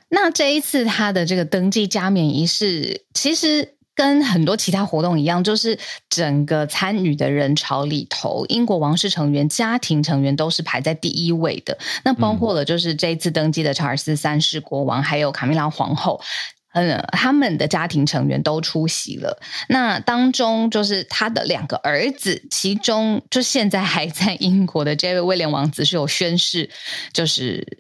[0.09, 3.77] 那这一次他的这个登记加冕仪式，其实。
[4.01, 11.77] 跟很多其他活动一样，就是整个参与的人潮里头，英国王室成员、家庭成员都是排在第一位的。
[12.03, 16.19] 那包括了就是这一次登基的查尔斯三世国王，还有卡米拉皇后，
[16.73, 19.39] 嗯，他们的家庭成员都出席了。
[19.69, 26.71] 那当中就是他的两个儿子，其中就现在还在英国的这位威廉王子是有宣誓，
[27.13, 27.77] 就是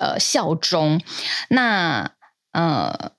[0.00, 1.00] 呃效忠。
[1.48, 2.10] 那
[2.52, 3.12] 呃。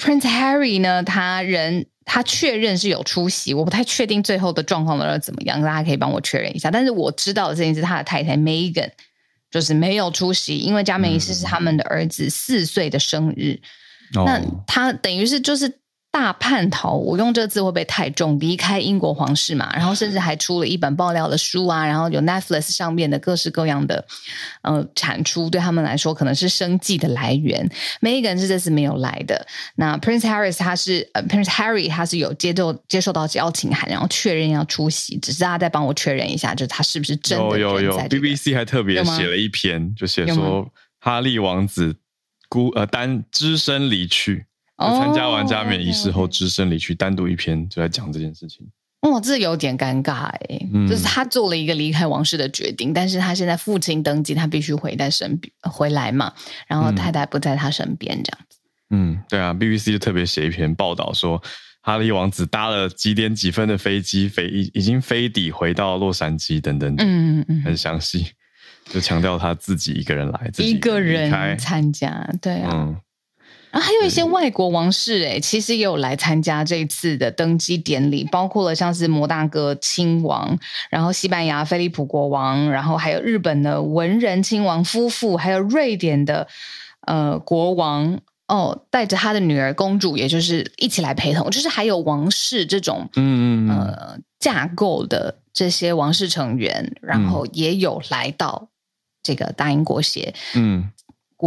[0.00, 1.02] Prince Harry 呢？
[1.02, 6.70] 他人他确认是有出席，我不太确定最后的状况是怎么样，大家可以帮我确认一下。
[6.70, 8.90] 但是我知道的事情是，他的太太 Meghan
[9.50, 13.60] 就是没有出席，因为加冕仪式是他们的儿子四岁的生日。
[14.16, 15.80] 嗯、那他等于是就是。
[16.14, 18.38] 大叛逃，我用这个字会不会太重？
[18.38, 24.06] 离开英国皇室嘛，然后甚至还出了一本爆料的书啊，然后有 Netflix 上面的各式各样的
[24.62, 27.68] 呃产出，对他们来说可能是生计的来源。
[28.00, 37.58] Meghan 是这次没有来的，那 Prince Harry 他是呃 Prince Harry 他是有接受接受到邀请函，然后确认要出席，只是大家再帮我确认一下，就是他是不是真的、这个？
[37.58, 41.96] 有有有，BBC 还特别写了一篇，就写说哈利王子
[42.48, 44.46] 孤呃单只身离去。
[44.78, 48.66] 参加完加冕仪式后，只身离去，单独一篇就在讲这件事情。
[49.00, 56.32] 哦，这有点尴尬哎，嗯、就是他做了一个离开王室的决定，但是他现在父亲登基，他必须回在身边回来嘛，
[56.66, 58.58] 然后太太不在他身边，这样子。
[58.88, 61.42] 嗯，对啊，BBC 就特别写一篇报道说，
[61.82, 68.26] 哈利王子搭了几点几分的飞机飞已已经飞抵回到洛杉矶等等，嗯嗯嗯，很详细，
[68.86, 72.70] 就强调他自己一个人来，自己一个人参加，对啊。
[72.72, 72.96] 嗯
[73.74, 80.56] 啊，还有一些外国王室诶，其实也有来参加这一次的登基典礼，包括了像是摩大哥亲王，
[80.88, 86.46] 然后西班牙菲利普国王，然后还有日本的文人亲王夫妇，还有瑞典的
[87.08, 98.68] 呃国王哦，带着他的女儿公主，也就是一起来陪同，就是还有王室这种嗯，嗯呃架构的这些王室成员，然后也有来到
[99.20, 100.88] 这个大英国协嗯。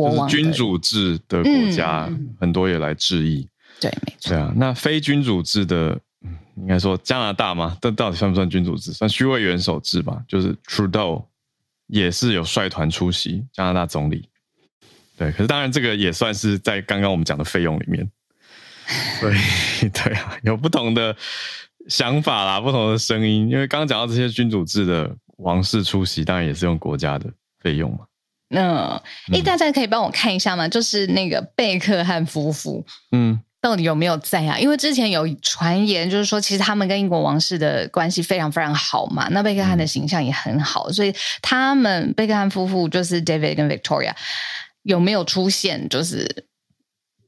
[0.01, 3.47] 国王君主制的国家，嗯、很多也来质疑。
[3.79, 4.29] 对，没错。
[4.29, 5.99] 对啊，那非君主制的，
[6.55, 8.93] 应该说加拿大嘛，这到底算不算君主制？
[8.93, 10.23] 算虚位元首制吧。
[10.27, 11.25] 就是 Trudeau
[11.87, 14.29] 也是有率团出席，加拿大总理。
[15.17, 18.09] 对，可是当然这个也算是在刚刚我们讲的费用里面。
[19.19, 21.15] 对，对啊，有不同的
[21.87, 23.49] 想法啦，不同的声音。
[23.49, 27.29] 因为刚刚讲到这些君主制的王室出席，当然也是用国家的
[27.59, 28.06] 费用嘛。
[28.49, 30.67] 那，诶，大家可以帮我看一下吗？
[30.67, 34.57] 就是那个贝克汉夫妇，嗯，到底有没有在啊？
[34.57, 39.27] 因为之前有传言，就是说其实他们跟英国王室的关系非常非常好嘛。
[39.31, 44.13] 那贝克汉的形象也很好，所以他们贝克汉夫妇就是 David 跟 Victoria
[44.83, 45.89] 有没有出现？
[45.89, 46.45] 就是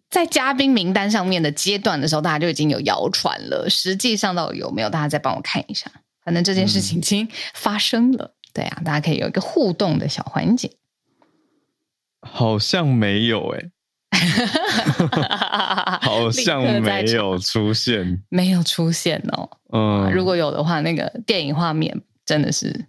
[0.10, 3.70] 在嘉宾名单上面的阶段的时候，大家就已经有谣传了。
[3.70, 4.90] 实际上到底有没有？
[4.90, 5.92] 大家再帮我看一下。
[6.24, 10.72] 反正这件事情已经发生了，对啊，大家可以有一个互动的小环节。
[12.22, 13.70] 好像没有诶、欸，
[16.02, 19.50] 好像没有出现，没有出现哦。
[19.72, 22.86] 嗯，如果有的话，那个电影画面真的是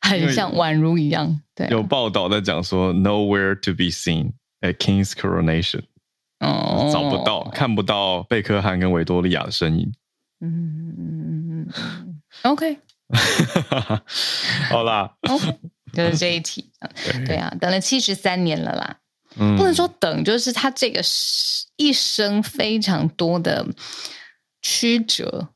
[0.00, 1.40] 很像宛如一样。
[1.54, 5.82] 对，有报道在讲说，Nowhere to be seen at King's coronation。
[6.40, 9.92] 哦，找不到，看不到贝克汉跟维多利亚的身影。
[10.40, 12.76] 嗯嗯嗯 OK，
[14.70, 15.54] 好啦，OK，
[15.92, 16.70] 就是这一题。
[17.04, 18.96] 对，对啊，等了七十三年了啦。
[19.36, 21.00] 嗯，不能说等，就是他这个
[21.76, 23.66] 一生非常多的
[24.60, 25.48] 曲折。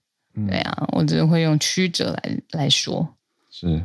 [0.49, 3.17] 对啊，我只会用曲折来来说。
[3.51, 3.85] 是。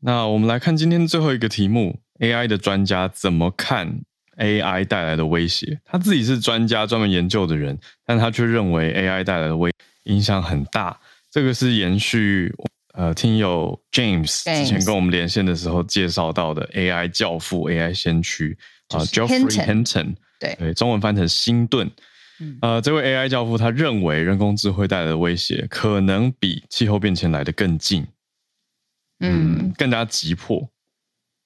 [0.00, 4.00] 那我们来看今天最后一个题目：AI 的专家怎么看
[4.36, 9.72] ？AI 带来的威胁，他自己是专家，专门研究的人，但他却认为 AI 带来的威
[10.04, 11.00] 影响很大。
[11.30, 12.54] 这个是延续
[12.98, 18.58] 呃，听友 James 之前跟我们连线的时候介绍到的 AI 教父、AI 先驱
[18.88, 21.88] 啊，Geoffrey Hinton，对对，中文翻成辛顿。
[22.60, 28.04] 呃，这位 AI 教父他认为人工智慧带来的威胁可能比气候变迁来的更近，
[29.20, 30.68] 嗯，嗯，更加急迫。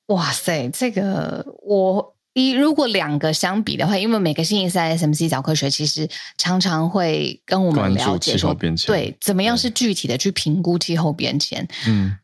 [0.07, 2.17] 哇塞，这个我。
[2.35, 11.69] 一如果两个相比的话，因为每个星期三 SMC 早科学其实常常会跟我们了解说，对，怎么样是具体的去评估气候变迁。
[11.87, 12.17] 嗯，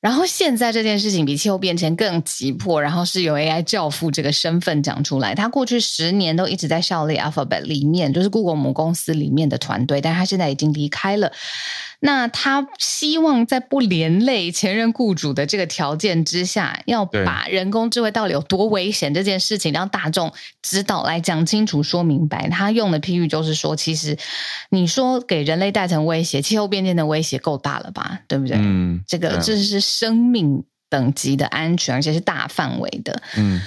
[0.00, 5.34] 然后现在这件事情比气候变迁更急迫，然后是由 AI 教父这个身份讲出来。
[5.34, 11.32] 他过去十年都一直在效力 Alphabet 里面，就是 Google 母公司里面的团队，但他现在已经离开了。
[12.00, 20.32] 那他希望在不连累前任雇主的这个条件之下，要把人工智慧到底有多危险这件事情让大众
[20.62, 22.48] 知道，来讲清楚、说明白。
[22.48, 24.16] 他用的譬喻就是说，其实
[24.70, 28.20] 你说给人类带成威胁，气候变迁的威胁够大了吧？
[28.28, 28.56] 对不对？
[28.60, 33.20] 嗯，这个这是生命等级的安全，而且是大范围的。
[33.36, 33.60] 嗯，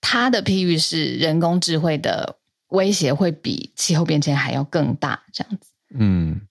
[0.00, 2.36] 他的譬喻是人工智慧的
[2.68, 5.70] 威胁会比气候变迁还要更大，这样子。
[5.98, 6.42] 嗯。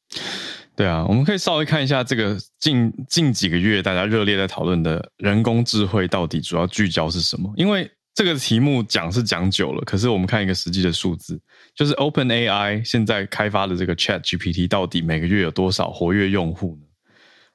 [0.82, 7.54] 对啊，我们可以稍微看一下这个近近几个月大家热烈在讨论的人工智慧到底主要聚焦是什么？
[7.56, 11.40] 因为这个题目讲是讲久了，可是我们看一个实际的数字，
[11.76, 16.88] 就是 OpenAI 现在开发的这个 ChatGPT 到底每个月有多少活跃用户呢？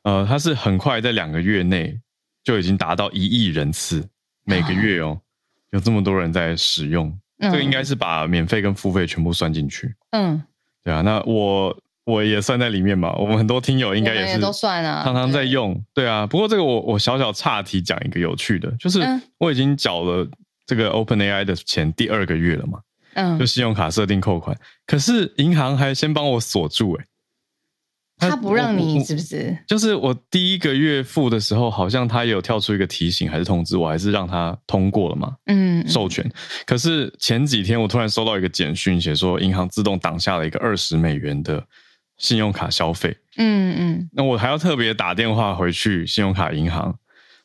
[0.04, 1.98] 呃，它是很快在两个月内
[2.44, 4.08] 就已经达到一亿人次，
[4.44, 5.20] 每个月哦，
[5.70, 9.92] 有这么多人在使用，这个应该是把免费跟付费全部算进去。
[10.12, 10.40] 嗯，
[10.84, 11.76] 对啊，那我。
[12.06, 16.26] 我也算在里面嘛，我们很多听友应该也是都算啊，常常在用，对啊。
[16.26, 19.00] 不过这个我我小小岔题讲一个有趣的，就是
[19.38, 20.26] 我已经缴了
[20.64, 22.78] 这个 OpenAI 的钱第二个月了嘛，
[23.14, 27.04] 嗯，就信用卡设定扣款，可是银行还先帮我锁住欸。
[28.18, 29.58] 他不让你是不是？
[29.66, 35.34] 就是我第一个月付的时候，好像他也有跳出一个提醒还是通知，我还是让他通过了嘛？
[35.44, 36.26] 嗯，授权。
[36.64, 41.62] 可是前几天我突然收到一个简讯，写说银行自动挡下了一个二十美元的
[42.18, 43.16] 信用卡消费。
[43.36, 46.96] 嗯嗯，那我还要特别打电话回去信用卡银行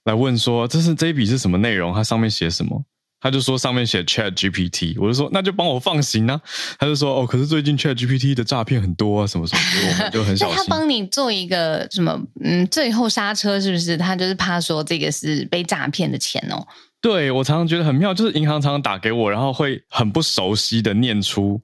[0.06, 1.94] 来问说，这是这一笔是什么内容？
[1.94, 2.84] 它上面写什么？
[3.24, 6.42] 他就说上面写 Chat GPT，我就说那就帮我放行啊。
[6.80, 10.56] 他就说哦，可是最近 Chat GPT 的诈骗很多啊，什么什么，所以我们就很小心。
[10.58, 12.20] 他帮你做一个什么？
[12.44, 13.96] 嗯，最后刹车是不是？
[13.96, 16.66] 他就是怕说这个是被诈骗的钱哦。
[17.00, 21.62] 对，我常常觉得很妙，就是银行常常打给我，然后会很不熟悉的念出。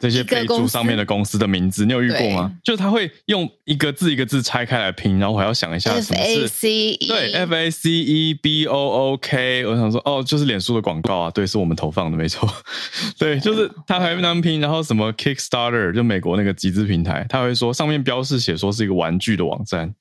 [0.00, 2.50] 这些备注上面的公司的名字，你有遇过吗？
[2.64, 12.48] 就是他会用一个字一个字拆开来拼，然后我还要想一下什么是 F A C E 对 F A C E B O O K，我想说哦，就是脸书的广告啊，对，是我们投放的，没错。
[13.18, 19.94] 对，就是他还会那么拼，然后什么 Kickstarter，就美国那个集资平台，他会说上面标示写说是一个玩具的网站。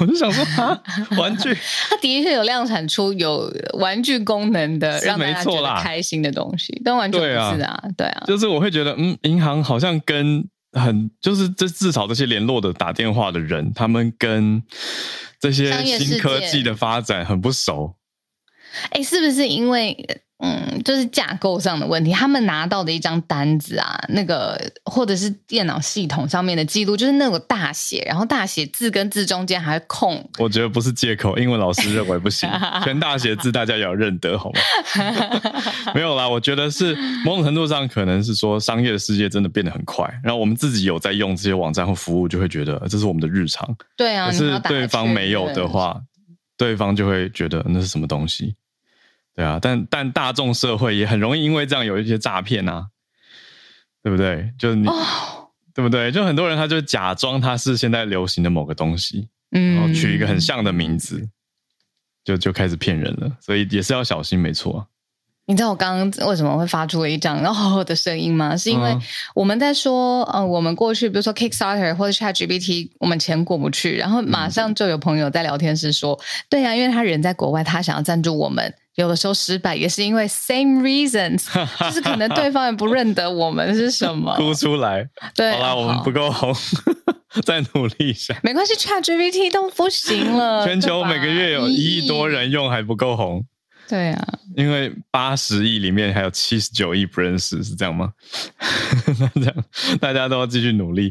[0.00, 0.82] 我就想说啊，
[1.18, 1.54] 玩具，
[1.88, 14.62] 它的确有量产出有玩具功能的，让大家觉得开心的东西，但完全不是啊，对啊，对啊，就是我会觉得，嗯，银行好像跟很，就是这至少这些联络的打电话的人，他们跟
[15.40, 17.94] 这些新科技的发展很不熟。
[18.90, 20.22] 哎，是不是因为？
[20.40, 22.12] 嗯，就是架构上的问题。
[22.12, 30.24] 他们拿到的一张单子啊，那个或者是电脑系统上面的记录，就是那种大写，然后大写字跟字中间还空。
[30.38, 32.48] 我觉得不是借口，英文老师认为不行，
[32.84, 34.60] 全大写字大家也要认得，好吗？
[35.92, 43.68] 没有啦，我觉得是某种程度上可能是说商业的世界真的变得很快，然后我们自己有在用这些网站或服务，就会觉得这是我们的日常。
[43.96, 46.00] 对啊，可是对方没有的话，
[46.56, 48.54] 对方就会觉得那是什么东西。
[49.38, 52.88] 对啊，但但大众社会也很容易因为这样有一些诈骗啊，
[54.02, 54.52] 对不对？
[54.58, 54.98] 就是你，oh.
[55.72, 56.10] 对不对？
[56.10, 61.28] 就很多人他就假装他是现在流行的某个东西，嗯，然后取一个很像的名字，
[62.24, 63.30] 就就开始骗人了。
[63.40, 64.88] 所以也是要小心，没错。
[65.46, 68.56] 你知道我刚刚为什么会发出了一张然后的声音吗？
[68.56, 68.98] 是因为
[69.36, 81.44] 我们在说，呃，我们过去比如说 Kickstarter 或者 ChatGPT，我们钱过不去，然后马上就有朋友在聊天室说，嗯、对呀、啊，因为他人在国外，他想要赞助我们，有的时候失败也是因为 same reasons，
[81.86, 85.08] 就是可能对方也不认得我们是什么，哭出来。
[85.36, 86.52] 对，好啦，好我们不够红，
[87.46, 93.44] 再努力一下，没关系，ChatGPT 都不行了，全球每个月有一亿多人用，还不够红。
[93.88, 98.12] 对啊，因为八十亿里面还有七十九亿不认识，是这样吗？
[99.18, 99.64] 那这样
[99.98, 101.10] 大家都要继续努力。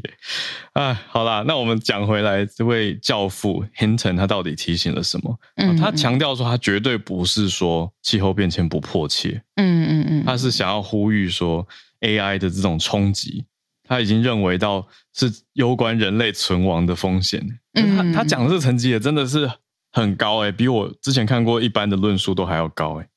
[0.73, 5.39] 啊，好啦，那我们讲回来，这位教父 Hinton 他到底提醒了什么？
[5.55, 9.41] 嗯，他强调说，他绝对不是说气候变迁不迫切。
[9.55, 11.67] 嗯嗯嗯，他是想要呼吁说
[12.01, 13.43] AI 的这种冲击，
[13.83, 17.43] 他已经认为到是攸关人类存亡的风险。
[17.73, 19.49] 嗯，他他讲的这个层级也真的是。
[19.91, 23.09] 很高哎、欸，比我之前看过一般的论述都还要高哎、欸。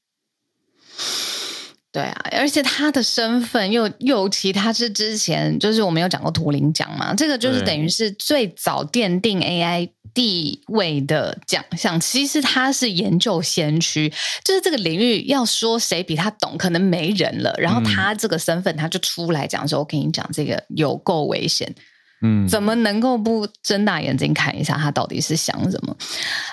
[1.92, 11.98] 对啊，而且他的身份又尤其他是之前就是我们有讲过图灵奖嘛，这个就是等于是最早奠定 AI 地位的奖项。
[11.98, 14.08] 其实他是研究先驱，
[14.44, 17.52] 就是这个领域要说谁比他懂，可能没人了。
[17.58, 21.74] 然后他这个身份他就出来讲说：“我跟你讲，这个有够危险。”
[22.22, 25.96] 嗯，怎么能够不睁大眼睛看一下他到底是想什么？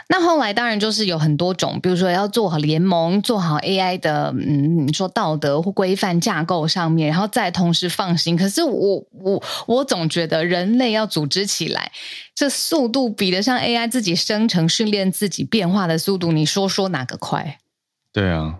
[0.10, 8.38] 那后来当然就是有很多种，比如说要做好联盟，做好 AI 的，嗯，你说道德或规范架构上面，然后再同时放心。
[8.38, 11.92] 可是我我我总觉得人类要组织起来，
[12.34, 16.32] 这速度比得上 AI 自己生成、训练自己变化的速度。
[16.32, 17.60] 你说说哪个快？
[18.14, 18.60] 对啊，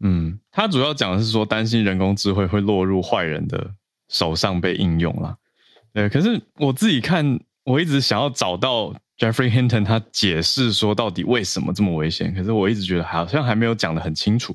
[0.00, 3.70] 嗯，他主要讲的是说担心人工智慧会落入坏人的
[4.10, 5.36] 手上被应用了。
[5.96, 14.54] 对，可是我自己看，我一直想要找到 Jeffrey Hinton 他解释说到底为什么这么危险，可是我一直觉得好像还没有讲得很清楚。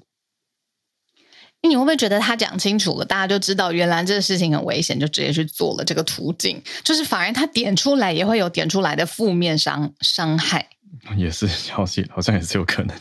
[1.64, 6.62] 你会不会觉得他讲清楚了，大家就知道原来这个事情很危险，就直接去做了这个途径？
[6.84, 10.70] 就是反而他点出来也会有点出来的负面伤伤害，
[11.18, 12.96] 也是消息好像也是有可能，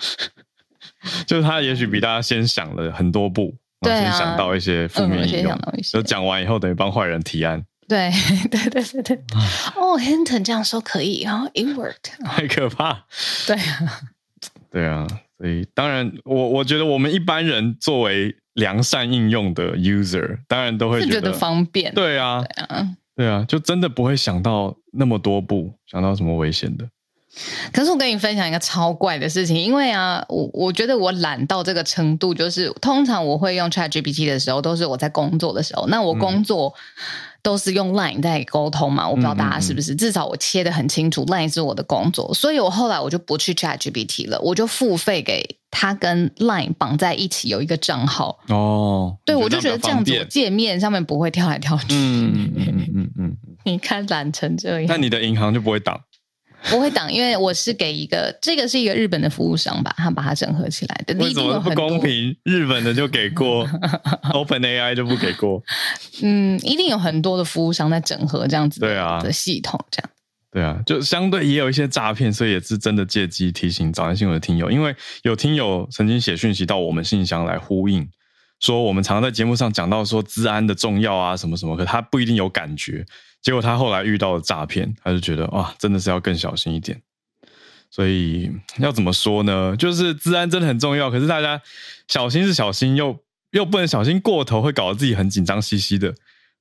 [1.26, 3.54] 就是他也许比大家先想了很多步。
[3.86, 5.58] 对啊，先想到一些负面应用，
[5.92, 7.64] 就讲完以后等于帮坏人提案。
[7.88, 8.10] 对
[8.50, 9.16] 对对对对。
[9.76, 12.24] 哦，Hinton 这样说可以啊，It worked。
[12.24, 13.04] 太可怕。
[13.46, 14.00] 对啊，
[14.70, 15.06] 对啊，
[15.38, 21.94] 所以当然，我我觉得我们一般人作为良善应用的 user，当然都会觉得，觉得方便。
[21.94, 26.84] 对啊，对啊，对啊，就真的不会想到那么多步，想到什么危险的。
[27.72, 35.86] 可是我跟你分享一个超怪的事情，因为啊，我我觉得我懒到这个程度，就是通常我会用 ChatGPT 的时候，都是我在工作的时候。
[35.88, 36.74] 那我工作
[37.42, 39.94] 都是用 Line 在沟通嘛，我不知道大家是不是？
[39.94, 48.38] 至少我切的很清楚，Line 是我的工作，所以我后来我就不去 ChatGPT 了，我就付费给他跟 Line 绑在一起有一个账号。
[48.48, 51.86] 哦，对，我就觉得这样子界面上面不会跳来跳去。
[51.90, 56.00] 嗯嗯嗯嗯嗯， 你看懒成这样，那你的银行就不会挡？
[56.70, 61.14] 不会挡，因为我是给一个，这个是一个日本的服务商吧，他把它整合起来的。
[61.14, 62.36] 为什么不公平？
[62.42, 63.66] 日本的就给过，
[64.34, 65.62] OpenAI 就不给过。
[66.22, 70.10] 嗯，一定有很多的服务商在整合这样子的对啊的系统，这样。
[70.50, 78.08] 对啊，就相对也有一些诈骗，所以也是真的借机提醒早安新闻的听友，因为有听友曾经写讯息到我们信箱来呼应，
[78.60, 83.04] 说我们常常在节目上讲到说治安的重要啊什么什么，可他不一定有感觉。
[83.42, 87.00] 结果他后来遇到了诈骗，他就觉得哇，真的是要更小心一点。
[87.90, 89.76] 所以要怎么说呢？
[89.76, 91.62] 就是治安真的很重要，可是大家
[92.08, 93.16] 小心是小心，又
[93.52, 96.14] 又不能小心过头，会搞得自己很紧张兮兮的。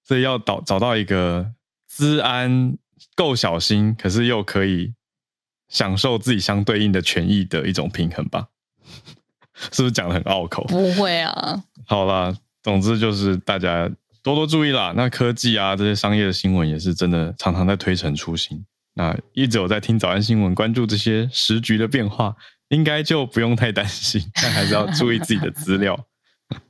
[0.04, 1.52] 所以要找找到一个
[1.90, 2.78] 治安
[3.16, 4.94] 够小心，可是又可以
[5.68, 8.50] 享受自己相对应的权益的一种平衡吧？
[9.72, 10.64] 是不是讲的很拗口？
[10.66, 11.64] 不会啊。
[11.86, 13.90] 好啦，总之就是大家。
[14.24, 14.92] 多多注意啦！
[14.96, 18.66] 那科技啊，这些商业的新闻也是真的常常在推陈出新。
[18.96, 22.36] 那一直有在听早安新闻，关注这些时局的变化，
[22.70, 25.94] 应该就不用太担心，但还是要注意自己的资料。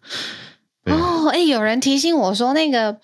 [0.84, 3.00] 哦，哎，有人提醒我说那个。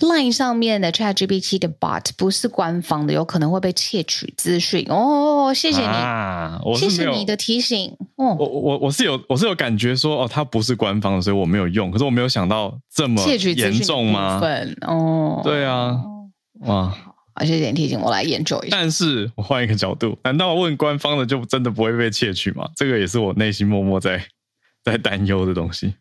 [0.00, 5.52] Line 上面的 ChatGPT 的 bot 不是官方的，有可能会被窃取资讯哦。
[5.54, 7.96] 谢谢你，啊、谢谢你的提醒。
[8.16, 11.90] 哦，我我我是有我是有感觉说哦，它不是官方的，所以我没有用。
[11.90, 13.22] 可是我没有想到这么
[13.56, 14.40] 严重吗？
[14.86, 15.96] 哦，对啊，
[16.66, 16.94] 哇，
[17.40, 18.76] 谢谢你提醒，我来研究一下。
[18.76, 22.68] 但是我换一个角度，难道问官方的就真的不会被窃取吗？
[22.76, 24.24] 这个也是我内心默默在
[24.84, 25.94] 在担忧的东西。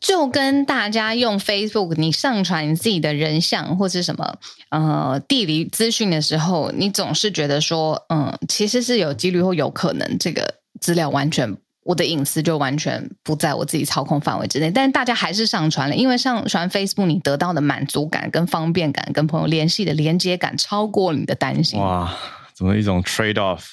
[0.00, 4.36] 就跟大家用 Facebook，你上传你自己的人像或是什么
[4.70, 14.70] 呃地理资讯的时候，你总是觉得说，嗯，其实是有几率或有可能这个资料完全我的隐私就完全不在我自己操控范围之内。
[14.70, 21.80] 但大家还是上传了，因为上传 Facebook，你得到的满足感、跟方便感、跟朋友联系的连接感，超过你的担心。
[21.80, 22.14] 哇，
[22.54, 23.64] 怎么一种 trade off，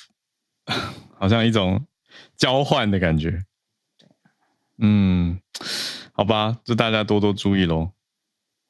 [1.19, 1.85] 好像一种
[2.37, 3.43] 交换的感觉。
[4.77, 5.39] 嗯，
[6.17, 7.89] 好吧，就大家多多注意喽。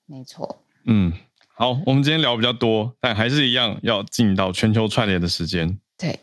[0.08, 0.64] 没错。
[0.86, 1.14] 嗯，
[1.54, 5.78] 好，我们今天聊比较多，但还是一样要进到全球串联的时间。
[5.96, 6.22] 对，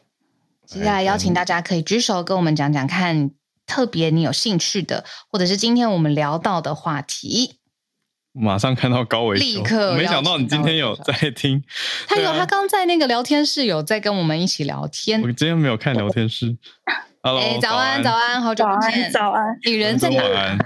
[0.67, 3.31] 接下来邀请大家可以举手跟我们讲讲看，
[3.67, 7.61] 特别你有兴趣的，或者是今天我们聊到的话题。
[8.33, 11.63] 马上看到高维，立刻没想到你今天有在听，
[12.09, 15.23] 他有，他刚在那个聊天室有在跟我们一起聊天。
[15.23, 16.57] 我今天没有看聊天室。
[17.23, 20.59] Hello，哎，早安，早安，好久不见，早安，女人在哪？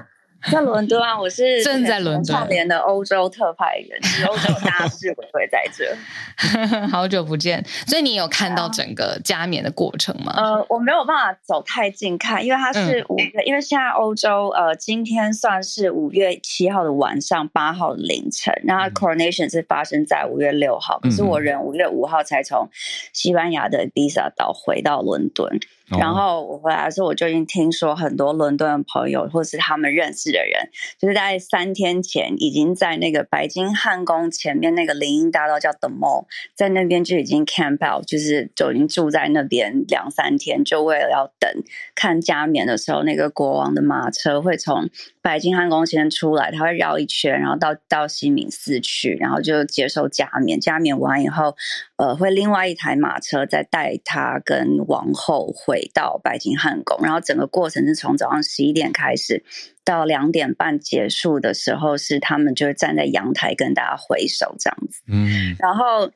[0.53, 5.97] 在伦敦啊，我是正在伦敦串联的欧洲特派员，欧洲大 使我会在这。
[6.89, 10.33] 好久不见，所以你有看到整个加冕的过程吗？
[10.37, 22.69] 呃，我没有办法走太近看，因为它是五月，嗯、因为现在欧洲呃，今天算是五月七号的晚上，八号凌晨，然后 coronation 是发生在五月六号，可是我人五月五号才从
[23.13, 25.59] 西班牙的比萨岛回到伦敦。
[25.89, 30.69] 然后我回来的时候，我就已经听说很多伦敦的朋友，或是他们认识的人，
[30.99, 41.49] 就是在三天前已经在那个白金汉宫前面那个林荫大道叫 The Mall，在那边就已经 camp out，就是就已经住在那边两三天，就为了要等
[41.95, 44.91] 看加冕的时候，那个国王的马车会从
[45.23, 50.61] 白金汉宫前出来，他会绕一圈，然后到到西敏寺去，然后就接受加冕。
[50.61, 51.55] 加冕完以后，
[51.97, 55.91] 呃，会另外一台马车再带他跟王后回。
[55.95, 59.43] 到白金汉宫，然后整个过程是从早上十一点开始，
[59.83, 65.01] 到两点半结束的时候，是他们就站在阳台跟大家挥手这样子。
[65.09, 66.11] 嗯，然后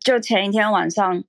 [0.00, 1.22] 就前一天晚上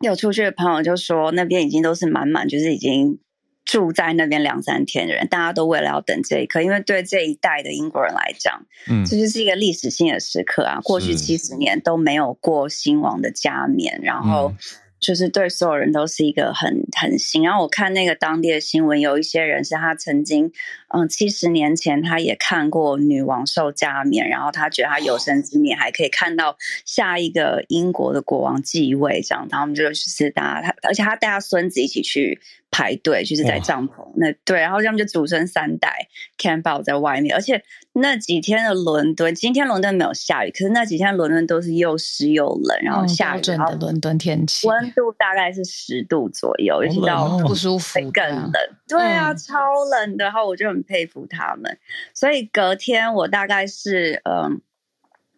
[0.00, 3.18] 有出去的朋友就说，那边已经都是满满，就是已经
[3.64, 10.80] 住在那边两三天的人，大家都为了要等这一刻，因为对这一代的英国人来讲，嗯，这就是一个历史性的时刻啊。
[10.82, 14.54] 过去七十年都没有过新王的加冕，然后。
[15.00, 17.42] 就是对所有人都是一个很很新。
[17.42, 20.52] 然后我看那个当地的新闻，有一些人是他曾经，
[20.88, 32.38] 嗯，七十年前他也看过女王受加冕，然后他觉得他有生之年还可以看到下一个英国的国王继位，这样，然后我们就是大家他，而且他带他孙子一起去。
[32.70, 36.06] 排队就是在帐篷那对，然后他们就祖孙三代
[36.38, 37.62] camp out 在外面，而且
[37.94, 48.52] 那几天的伦敦，今天伦敦没有下雨，可是那几天伦敦都是又湿又冷，然后下雨，然后伦敦天气温度大概是十度左右，尤其到不舒服，更冷。
[48.86, 49.58] 对啊，超
[49.90, 51.76] 冷的，然后我就很佩服他们。
[52.14, 54.60] 所以隔天我大概是嗯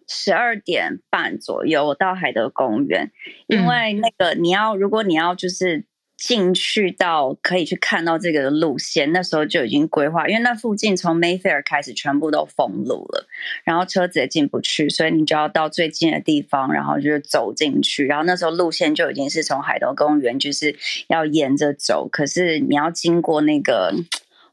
[0.06, 3.10] 十二点半左右我到海德公园，
[3.46, 5.86] 因为那个你要如果你要就是。
[6.24, 13.26] 进去到可以去看到这个路线，那时候就已经规划，因为那附近从 Mayfair 开始全部都封路了，
[13.64, 18.06] 然后车子也进不去，所以你就要到最近的地方，然后就是走进去。
[18.06, 20.76] 然后那时候路线就已经是从海德公园，就是
[21.08, 23.92] 要沿着走，可是你要经过那个。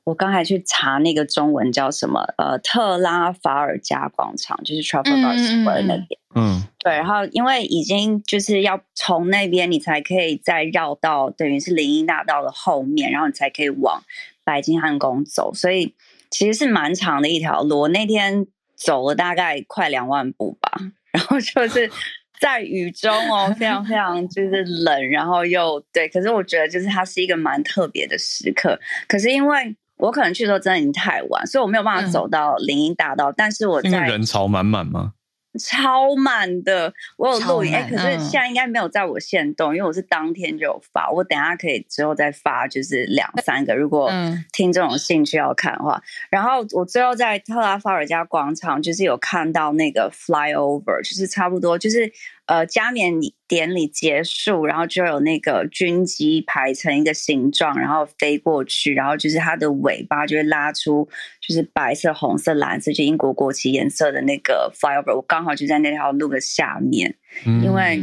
[0.09, 2.21] 我刚才去查那个中文叫什么？
[2.37, 6.19] 呃，特拉法尔加广场，就是 Trafalgar Square 那边。
[6.33, 6.93] 嗯，对。
[6.93, 14.01] 然后因为已经就是要从那边，你才可以再绕到等于是林荫大道的后面，然后你才可以往
[14.43, 15.53] 白金汉宫走。
[15.53, 15.93] 所以
[16.31, 17.81] 其实是蛮长的一条路。
[17.81, 20.71] 我那天走了大概快两万步吧，
[21.11, 21.87] 然后就是
[22.41, 26.09] 在雨中哦，非常非常就是冷，然后又对。
[26.09, 28.79] 可是我觉得就是它是一个蛮特别的时刻。
[29.07, 33.31] 可是因为我可能去的时候真的已经太晚，所以我没有办法走到林荫大道。
[33.31, 35.13] 嗯、但是我在人潮满满吗？
[35.59, 37.73] 超满的，我有录影。
[37.73, 41.09] 哎、欸，可是现在应该没有在我限动，因为我是当天就有发。
[41.09, 43.75] 我等下可以之后再发，就是两三个。
[43.75, 44.11] 如果
[44.53, 52.11] 听众有兴趣要看的话，然后我最后在特拉法尔加广场，就是有看到那个 flyover，就是差不多就是。
[52.49, 53.13] 呃，加冕
[53.47, 61.07] 典礼结束，然后就有那个军机排成一个形状，然后飞过去，然后就是它的尾巴就会拉出，
[61.39, 65.15] 就是白色、红色、蓝色，就英国国旗颜色的那个 flyover。
[65.15, 68.01] 我刚好就在那条路的下面，因为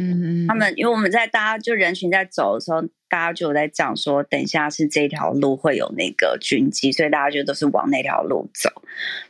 [0.48, 8.70] 他们，因为我们在大家就人群在走的时候，大家就有在讲说，等一下是这条路会有那个军机，所以大家就都是往那条路走。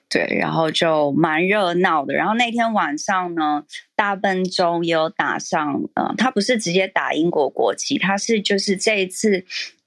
[0.08, 2.14] 对，然后就蛮热闹的。
[2.14, 3.64] 然后那天晚上呢，
[3.96, 9.44] 大笨钟也有打上，嗯、呃，他不是直接打英国国旗，他是就是这一次，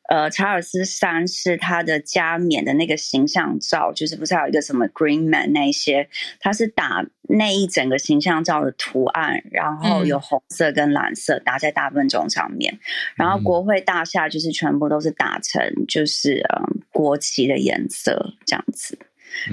[0.10, 12.80] 呃，查尔斯三世他的加冕的那个形象照，就是不是还有一个什么 Green Man 那些，他是打那一整个形象照的图案，然后有红色跟蓝色打在大笨钟上面，
[13.16, 18.98] 然后国会大厦就是全部都是打成就是嗯国旗的颜色这样子。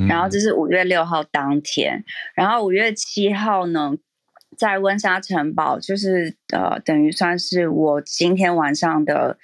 [0.09, 2.03] 然后这是五月六号当天，
[2.35, 3.93] 然后五月七号呢，
[4.57, 9.37] 在温莎城堡，就是呃，等于算是我今天晚上的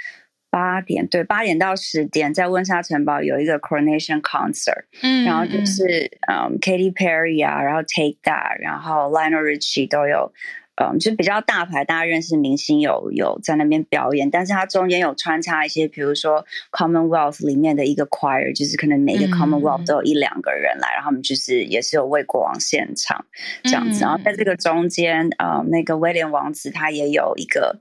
[0.53, 10.33] 八点，对，八点到十点，在温莎城堡有一个 coronation concert，嗯，然后就是嗯，Katy Perry 啊，然后 Take That，然后 Lionel Richie 都有。
[10.75, 23.23] 嗯，就比较大牌，大家认识明星有有在那边表演，但是它中间有穿插一些，比如说 Commonwealth 里面的一个 choir，就是可能每个 Commonwealth 都有一两个人来，嗯、然后我们就是也是有为国王献唱
[23.65, 27.79] 这样子，然后在这个中间，呃，那个威廉王子他也有一个。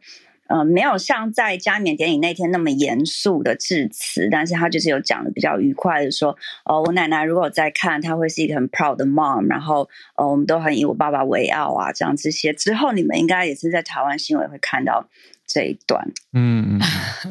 [0.52, 6.36] 呃，没有像在加冕典礼那天那么严肃的致辞，但是他就是有讲的比较愉快的说，
[6.66, 9.88] 哦，我奶奶如果在看，她会是一个很 proud 的 mom，然后，
[10.18, 12.52] 呃，我们都很以我爸爸为傲啊，这样这些。
[12.52, 15.08] 之后，你们应该也是在台湾新闻会看到
[15.48, 16.82] 这一段，嗯嗯，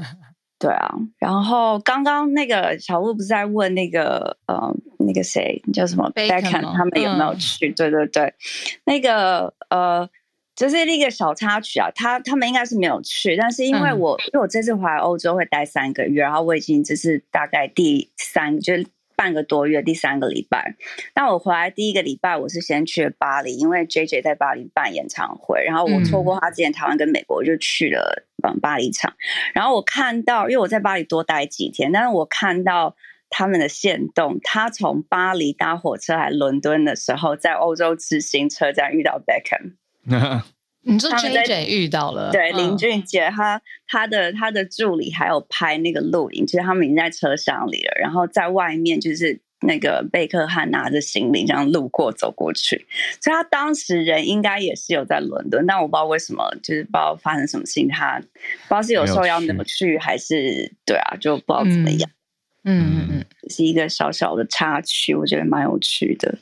[0.59, 7.69] 对啊，然后刚刚那个小鹿不是在问那个，呃，那个谁叫什么 Beckham 他们有没有去？
[7.69, 8.33] 嗯、对对对，
[8.85, 10.09] 那个呃。
[10.61, 18.75] 就是一个小插曲啊，他他们应该是没有去，但是因为我、嗯、因为我这次回来欧洲会待三个月，然后我已经这是大概第三就
[19.17, 20.77] 半个多月，第三个礼拜。
[21.15, 29.15] 那我回来第一个礼拜，我是先去了巴黎，因为 JJ 在巴黎办演唱会，然后我错过他之前台湾跟美国，我就去了嗯巴黎场。
[29.55, 32.97] 然后我看到，因为我在巴黎多待几天，但是我看到
[33.31, 39.80] 他们的线动，他从巴黎搭火车来伦敦的时候，在欧洲之星车站遇到 Beckham。
[40.83, 52.87] 你说 JJ 遇到了，对林俊杰，他他的他的助理还有拍那个录影，就是他们已经在车厢里了，然后在外面就是那个贝克汉拿着行李这样路过走过去，
[53.21, 62.09] 所以他当时人应该也是有在伦敦，但我不知道为什么，就是不知道发生什么事情，他不知道是有时候要怎么去，还是对啊，就不知道怎么样。
[62.09, 62.15] 嗯
[62.65, 66.39] 嗯嗯嗯，是一个小小的插曲，我觉得蛮有趣的。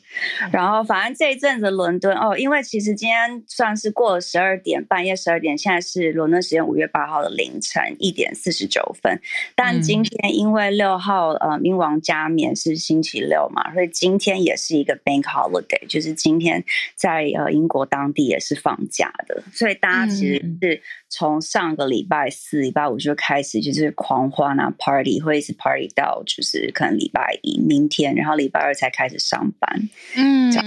[0.51, 9.21] 然后，反正这一阵子伦敦哦，因为其实今天算是过了十二点，半夜十二点，现在是伦敦时间五月八号的凌晨一点四十九分。
[9.55, 16.65] 但今天因为六号呃，英王加冕是星期六嘛，所以今天也是一个 Bank Holiday，就是今天
[16.97, 20.83] 在呃英国当地也是放假的，所以大家其实是。
[21.11, 29.89] 从上个礼拜四、礼拜五就开始就是狂欢啊，party 会一直 party 到就是可能礼拜一明天，然后礼拜二才开始上班。
[30.17, 30.67] 嗯，这样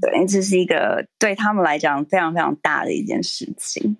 [0.00, 3.96] 对，这是一个对他们来讲非常非常大的一件事情。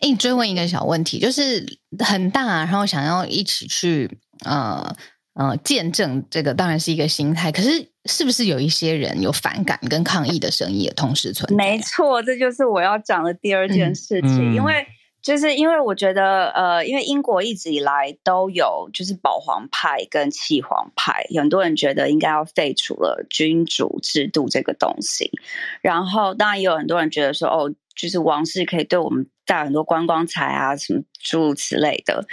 [0.00, 1.64] 诶，你追问一个小问题，就是
[2.00, 4.94] 很大，然后想要一起去呃
[5.32, 7.50] 呃见证这个，当然是一个心态。
[7.50, 11.56] 可是是不是有一些人有反感跟抗议的声音也同时存在？
[11.56, 14.86] 没错，这就是我要讲的第二件事情，嗯、因为。
[15.22, 25.30] 就是因为我觉得，呃，因为英国一直以来都有就是保皇派跟弃皇派，很多人觉得应该要废除了君主制度这个东西。
[25.80, 32.26] 然后当然也有很多人觉得说，哦，就是王室可以对我们带很多观光财啊，什么诸如此类的。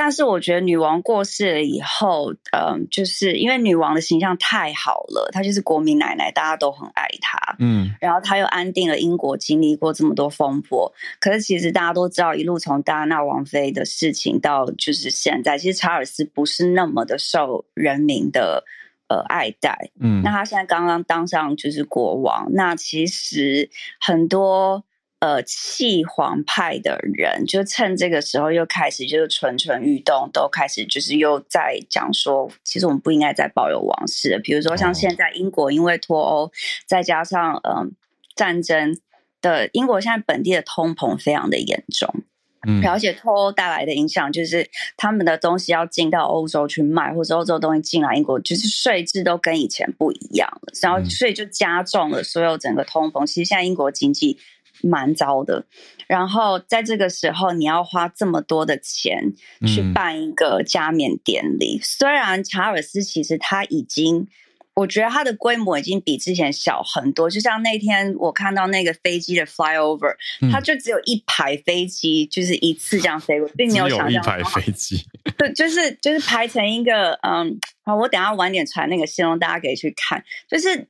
[0.00, 10.92] 但是我觉得女王过世了以后，嗯，就是因为女王的形象太好了，她就是国民奶奶，大家都很爱她，嗯，然后她又安定了英国，经历过这么多风波。
[11.18, 18.62] 可是其实大家都知道，一路从戴安娜王妃的事情到就是现在，其实查尔斯不是那么的受人民的
[19.08, 23.68] 呃爱戴，嗯，那他现在刚刚当上就是国王，那其实
[24.00, 24.84] 很多。
[25.20, 34.38] 呃，弃皇派的人就趁这个时候又开始就是蠢蠢欲动，都开始就是又在讲说，其实我们不应该再保有王室了。
[34.38, 36.52] 比如说像现在英国因为脱欧，
[36.86, 37.86] 再加上嗯、呃、
[38.36, 38.96] 战争
[39.42, 42.14] 的，英国现在本地的通膨非常的严重，
[42.68, 53.26] 嗯，而且脱欧带来的影响就是他们的东西要进到欧洲去卖，或者欧洲东西进来英国，就是税制都跟以前不一样了，然后所以就加重了所有整个通膨。
[53.26, 54.38] 其实现在英国经济。
[54.82, 55.64] 蛮糟的，
[56.06, 59.32] 然后在这个时候，你要花这么多的钱
[59.66, 61.78] 去办一个加冕典礼。
[61.78, 64.28] 嗯、虽然查尔斯其实他已经，
[64.74, 67.28] 我觉得他的规模已经比之前小很多。
[67.28, 70.14] 就像那天我看到那个飞机的 flyover，
[70.52, 75.04] 它、嗯、就只有一排飞机，就是一次这样飞过，并没有想象一排飞机。
[75.36, 80.86] 对，就是就是排成一个嗯，好，我等下晚点传那个信息，大家可以去看，就是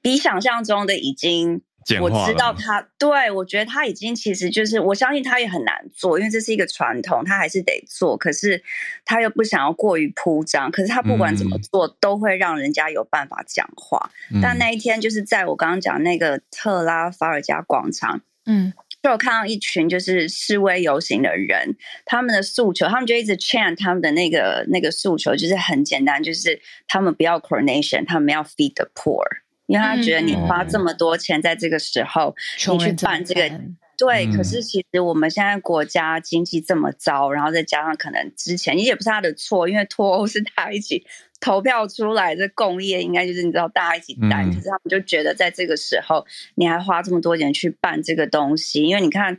[0.00, 1.60] 比想象中的已经。
[2.00, 8.16] 我知道他，对，我觉得他已经其实就是，我相信他也很难做，因为这是一个传统，他还是得做。
[8.16, 8.62] 可是
[9.04, 14.10] 他又不想要过于铺张，可是他不管怎么做，都会让人家有办法讲话。
[14.34, 18.72] 嗯、但那一天就是在我刚刚讲那个特拉法尔加广场，嗯，
[19.02, 29.24] 就有看到一群就是示威游行的人，他们的诉求，他们就一直 chant 他们的那个那个诉求，就是很简单，就是他们不要 coronation，他们要 feed the poor。
[29.68, 32.34] 因为他觉得你花这么多钱在这个时候，
[32.66, 33.48] 嗯、你去办这个，
[33.96, 34.26] 对。
[34.26, 41.06] 嗯、可是其实我们现在国家经济这么糟，然后再加上可能之前也不是他的错，因为脱欧是大家一起
[41.40, 44.50] 投票出来的共业，应该就是你知道大家一起担。
[44.50, 49.38] 嗯、可是他们就觉得在这个时候，你还花这么多钱去办这个东西，因为你看。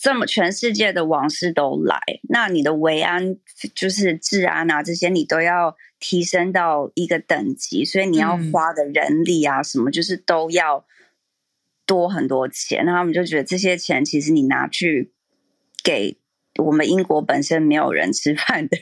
[0.00, 3.34] 这么全世界的王室都来，那你的维安
[3.74, 10.86] 就是治安啊，这些你都要提升到一个等级，所以你要花的人力啊什么，就是都要
[11.86, 12.84] 多很多钱。
[12.84, 15.12] 那他们就觉得这些钱其实你拿去
[15.82, 16.18] 给。
[16.58, 18.76] 我们英国本身没有人吃饭的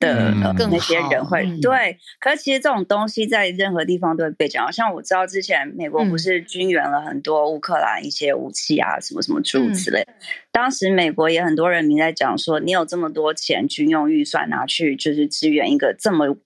[0.00, 4.72] 的、嗯呃、那些人会、嗯、对，可是其实这种东西在任何地方都会被讲。
[4.72, 10.00] 像我知道之前美国不是军援了很多乌克兰一些武器啊，什么什么诸如此类。
[10.08, 10.14] 嗯、
[10.50, 16.38] 当时美国也很多人民在讲说，你有这么多钱军用预算拿去就是支援一个这么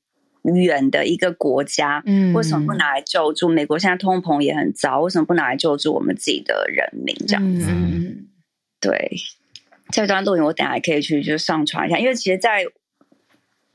[0.42, 3.48] 远的一个国家，嗯，为什么不拿来救助？
[3.48, 7.14] 美国现在通膨也很糟，为什么不拿来救助我们自己的人民？
[7.26, 8.28] 这样子，嗯、
[8.80, 9.12] 对。
[9.90, 12.64] 这段录影我等下还可以去就上传一下，因为其实在，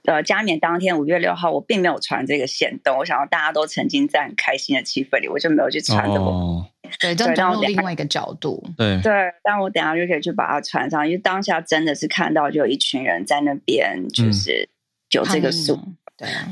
[0.04, 6.20] 在呃加冕当天五月六号，我并没有传这个线动，我想要大家都沉浸在很开心的气氛里，我就没有去传的。
[6.20, 6.68] 哦、
[7.00, 14.68] 对，这样另外一个角度，对对，但我等下就可以去把它传上，因为当下真的是看到就有一群人在那边，就是
[15.12, 15.96] 有这个数，嗯、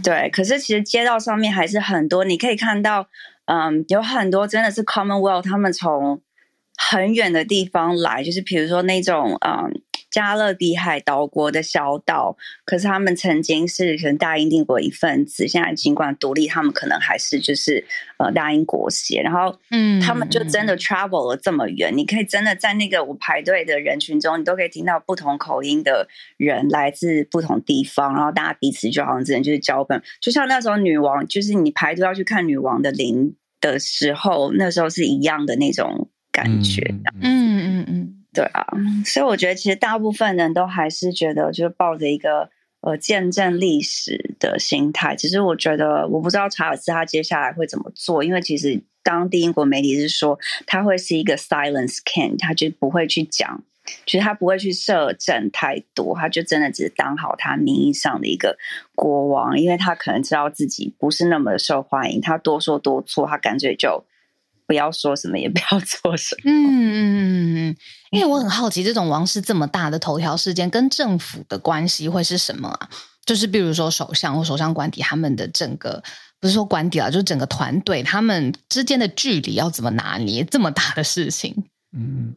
[0.04, 0.30] 对对。
[0.30, 3.08] 可是其实街道上面还是很多，你可以看到，
[3.46, 6.22] 嗯，有很多真的是 Commonwealth，他们从。
[6.82, 17.86] 很远的地方来，就是比如说那种嗯，加勒比海岛国的小岛，可是他们曾经是可能大英帝国一份子，现在尽管独立，他们可能还是就是
[18.18, 26.08] 呃大英国协，然后嗯，他们就真的 travel 了这么远，嗯、你可以真的在那个我排队的人群中，你都可以听到不同口音的
[26.38, 36.10] 人来自不同地方，然后大家彼此就好像真的就是交朋友，就像那时候女王，就是你排队要去看女王的灵的时候，那时候是一样的那种。
[36.42, 36.82] 感觉，
[37.22, 38.66] 嗯嗯嗯，对啊，
[39.04, 45.18] 所以我觉得其实大部分人都还是觉得，就是抱着一个呃见证历史的心态。
[45.18, 53.62] 其实我觉得，我不知道查尔斯他接下来会怎么做，因为其实当地英国媒体是说他会是一个 silence king，他就不会去讲，
[54.06, 58.58] 其实他不会去摄政太多，他就真的只是当好他名义上的一个
[58.96, 64.06] 国王，因为他可能知道自己不是那么的受欢迎，他多说多错，他干脆就。
[64.70, 66.52] 不要说什么，也不要 做什么。
[66.52, 67.76] 嗯嗯嗯嗯，
[68.12, 72.88] 因为我很好奇，这种王室这么大的头条事件跟政府的关系会是什么啊？
[73.26, 76.04] 就是比如说首相或首相官邸他们的整个，
[76.40, 80.44] 不是说官邸啊，就是整个团队他们之间的距离要怎么拿捏？
[80.44, 82.36] 这么大的事情，嗯，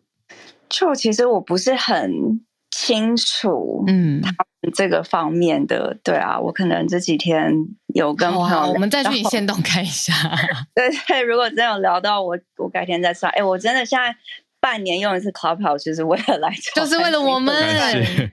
[0.70, 2.40] 就其实我不是很
[2.84, 7.52] 清楚，嗯，他们这个方面的，对啊，我可能这几天。
[7.94, 10.14] 有跟朋友，我们再去你限动看一下。
[10.74, 13.30] 对对，如果真的有聊到我，我改天再算。
[13.32, 14.16] 哎，我真的现在
[14.62, 17.52] 半年用一次 Clubhouse，就是为了来，就是为了我们。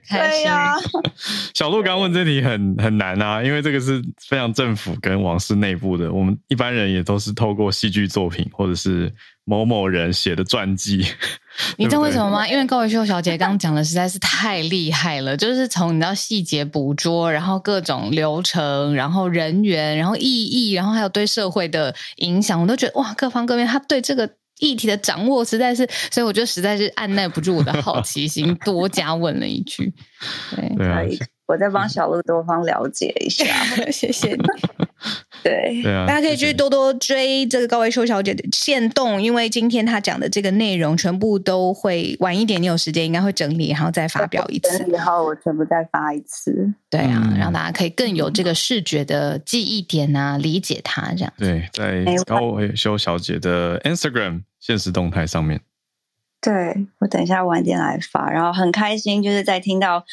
[0.08, 0.76] 对呀。
[1.52, 9.12] 小鹿刚问这题很很难啊，因为这个是非常政府跟王室内部的，我们一般人也都是透过戏剧作品或者是
[9.44, 11.04] 某某人写的传记。
[11.76, 12.46] 你知道为什么吗？
[12.46, 29.92] 因为高维秀小姐刚刚讲的实在是太厉害了，就是从你知道细节捕捉，然后各种流程，然后人员，然后意义，然后还有对社会的影响，我都觉得哇，各方各面，他对这个议题的掌握实在是，所以我觉得实在是按捺不住我的好奇心，多加问了一句。
[30.54, 31.02] 对，对啊，
[31.46, 33.44] 我再帮小鹿多方了解一下，
[33.90, 34.42] 谢谢你。
[35.42, 44.84] 对，对啊，大家可以去多多追这个高维修小姐的线动，因为今天她讲的这个内容全部都会晚一点，你有时间应该会整理，然后再发表一次。
[44.88, 46.70] 然后我全部再发一次。
[46.90, 51.32] 对啊，嗯、让大家可以更有这个视觉的记忆点啊，理解它这样。
[51.38, 55.60] 对，在高维修小姐的 Instagram 限时动态上面。
[56.40, 60.04] 对，我等一下晚点来发，然后很开心，就是在听到。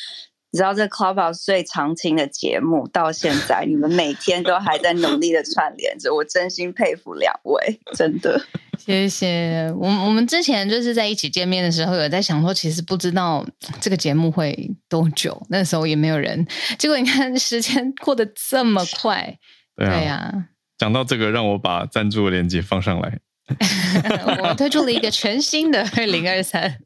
[0.49, 8.41] 你知道这 Clubhouse 最常听的节目到现在，你们每天都还在努力的串联着，我真心佩服两位，真的。
[8.79, 9.69] 谢谢。
[9.77, 13.45] 我我们之前就是在一起见面的时候，有在想说，其实不知道
[13.81, 16.47] 这个节目会多久，那时候也没有人。
[16.79, 19.37] 结果你看，时间过得这么快。
[19.75, 20.47] 对呀、啊。
[20.77, 23.19] 讲、啊、到这个，让我把赞助的链接放上来。
[24.39, 26.77] 我们推出了一个全新的二零二三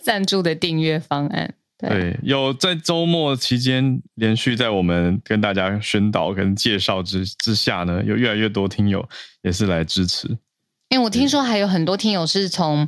[0.00, 1.54] 赞助的订阅方案。
[1.78, 9.06] 对，对，有在周末期间连续在我们跟大家宣导跟介绍之之下呢，有越来越多听友
[9.42, 10.38] 也是来支持。
[10.88, 12.86] 因为我听说还有很多听友是从，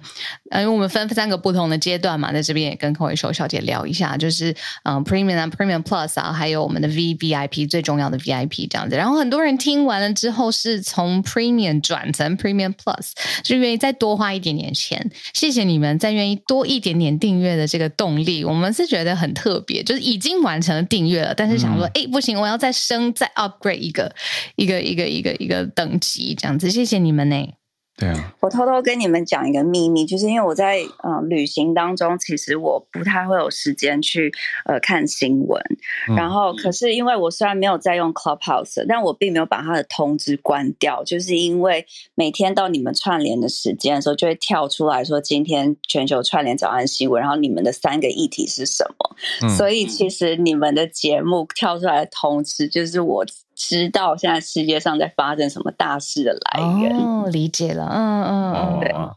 [0.51, 4.53] 呃，因为我们分三个不同的阶段嘛，在这边也跟寇维修小姐聊一下，就是
[4.85, 8.97] 嗯、呃、，Premium 啊，Premium Plus 啊，还有我们的 VVIP 最重要的 VIP 这样子。
[8.97, 13.11] 然后很多人听完了之后是从 Premium 转成 Premium Plus，
[13.43, 15.11] 就愿意再多花一点点钱。
[15.35, 24.15] 谢谢你们再愿意多一点点订阅的这个动力，我们是觉得很特别，就是已经完成了订阅了，但是想说，哎、嗯，不行，我要再升再 upgrade 一个
[24.55, 26.71] 一个一个一个一个等级这样子。
[26.71, 27.58] 谢谢你们呢。
[27.99, 34.33] 对啊，我偷偷跟你们讲一个秘密，就是因为我在呃旅行当中，其实我不太会有时间去
[34.67, 35.61] 呃看新闻。
[36.09, 41.85] 嗯、然后，可是因为我虽然没有在用 Clubhouse，但我并没有把它的通知关掉，就是因为
[42.15, 49.17] 每天到你们串联的时间的时候，就会跳出来说今天全球串联早安新闻，然后你们的三个议题是什么？
[49.43, 53.27] 嗯、所以其实你们的节目跳出来的通知，就是我。
[53.59, 59.17] 知道现在世界上在发生什么大事的来源，哦，理解了，嗯嗯嗯，对，好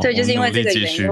[0.00, 1.06] 对，就是因为这个原因，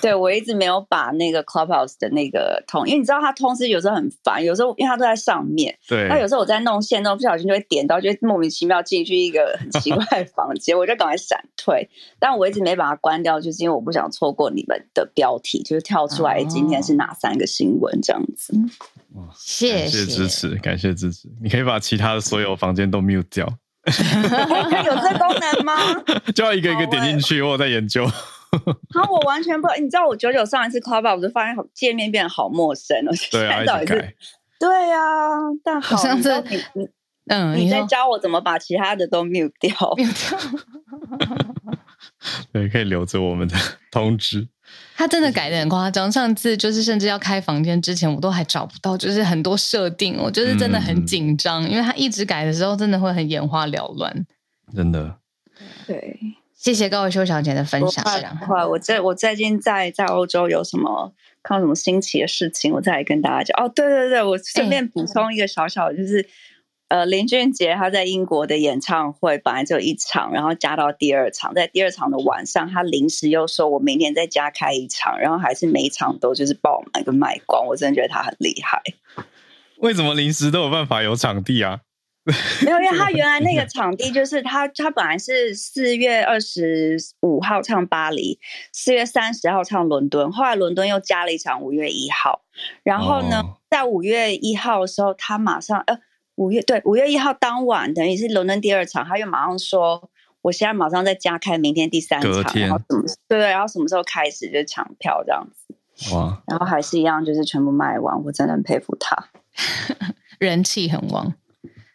[0.00, 11.88] 对我一直没有把那个 Clubhouse 的那个通，因为你知道它通知有时候很烦，有时候因为它都在上面，对，那有时候我在弄线，弄不小心就会点到，就会莫名其妙进去一个很奇怪的房间，我就赶快闪退，
[12.18, 18.54] 但我一直没把它关掉，就是因为我不想错过你们的标题，就是跳出来今天是哪三个新闻这样子。
[19.14, 21.28] 哦谢谢，谢谢支持，感谢支持。
[21.40, 23.48] 你可以把其他的所有房间都 mute 掉。
[24.84, 25.74] 有这功能吗？
[26.34, 28.06] 就要一个一个点进去，欸、我在研究。
[28.94, 33.12] 好，我完全不，你知道我九九上一次 Clubhouse 我就发现界面变得好陌生了。
[33.30, 34.14] 对啊，一直改。
[34.60, 35.00] 对啊，
[35.62, 36.30] 但好像是
[37.26, 39.70] 嗯，你在教我怎么把其他的都 mute 掉。
[42.52, 43.56] 对，可以留着我们的
[43.90, 44.48] 通知。
[44.96, 54.26] 他真的改的很夸张，上次就是甚至要开房间之前，我都还找不到，就是很多设定，我就是真的很紧张，嗯、因为他一直改的时候，真的会很眼花缭乱。
[54.74, 55.16] 真的，
[55.86, 56.18] 对，
[56.56, 58.04] 谢谢高维修小姐的分享。
[58.48, 63.64] 我我最我最近在在欧洲有什么看到什么新奇的事情，我再来跟大家讲。
[63.64, 66.18] 哦，对对对，我顺便补充一个小小的，就是。
[66.18, 66.28] 欸
[66.88, 78.82] 呃，林俊杰他在英国的演唱会本来只有一场，然后加到第二场，在第二场的晚上，他临时又说：“我明天再加开一场。”然后还是每一场都就是爆满跟卖光，我真的觉得他很厉害。
[79.78, 81.80] 为什么临时都有办法有场地啊？
[82.62, 88.38] 没有，因为 他原来那个场地就是他，他本来是四月二十五号唱巴黎，
[88.72, 92.42] 四月三十号唱伦敦，后来伦敦又加了一场五月一号，
[92.82, 95.98] 然后呢，哦、在五月一号的时候，他马上呃。
[96.36, 100.10] 五月对五月一号当晚，等于是伦敦第二场，他又马上说，
[100.42, 109.30] 我现在马上再加开明天第三场，天然后什么对对，然后什么时候开始就抢票这样子，哇，然后还是一样，就是全部卖完，我真的很佩服他，
[110.38, 111.32] 人气很旺，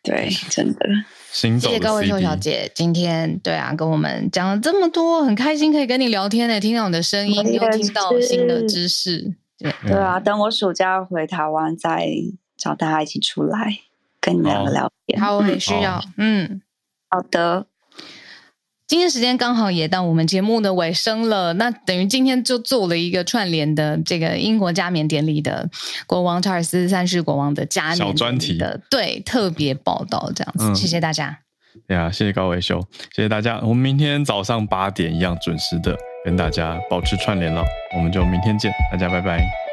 [0.01, 0.87] 对，真的，
[1.31, 12.09] 谢谢高文秀小姐，今天对啊，跟我们讲了这么多，很开心可以跟你聊天呢，听到你的声音，又听到新的知识，对对啊，等我暑假回台湾再
[12.57, 13.79] 找大家一起出来。
[14.21, 16.61] 跟你们两个聊天，好，我很需要，嗯，
[17.09, 17.65] 好的。
[18.87, 25.69] 今天时间刚好也到我们节目的尾声了，那等于今天就做了一个串联的这个英国加冕典礼的
[26.07, 31.37] 国王查尔斯三世国王的加冕的小专题的对特别报道这样子，嗯、谢谢大家。
[31.87, 32.81] 对啊，谢谢高维修，
[33.15, 33.59] 谢谢大家。
[33.59, 35.95] 我们明天早上八点一样准时的
[36.25, 37.63] 跟大家保持串联了，
[37.95, 39.68] 我们就明天见，大家拜拜。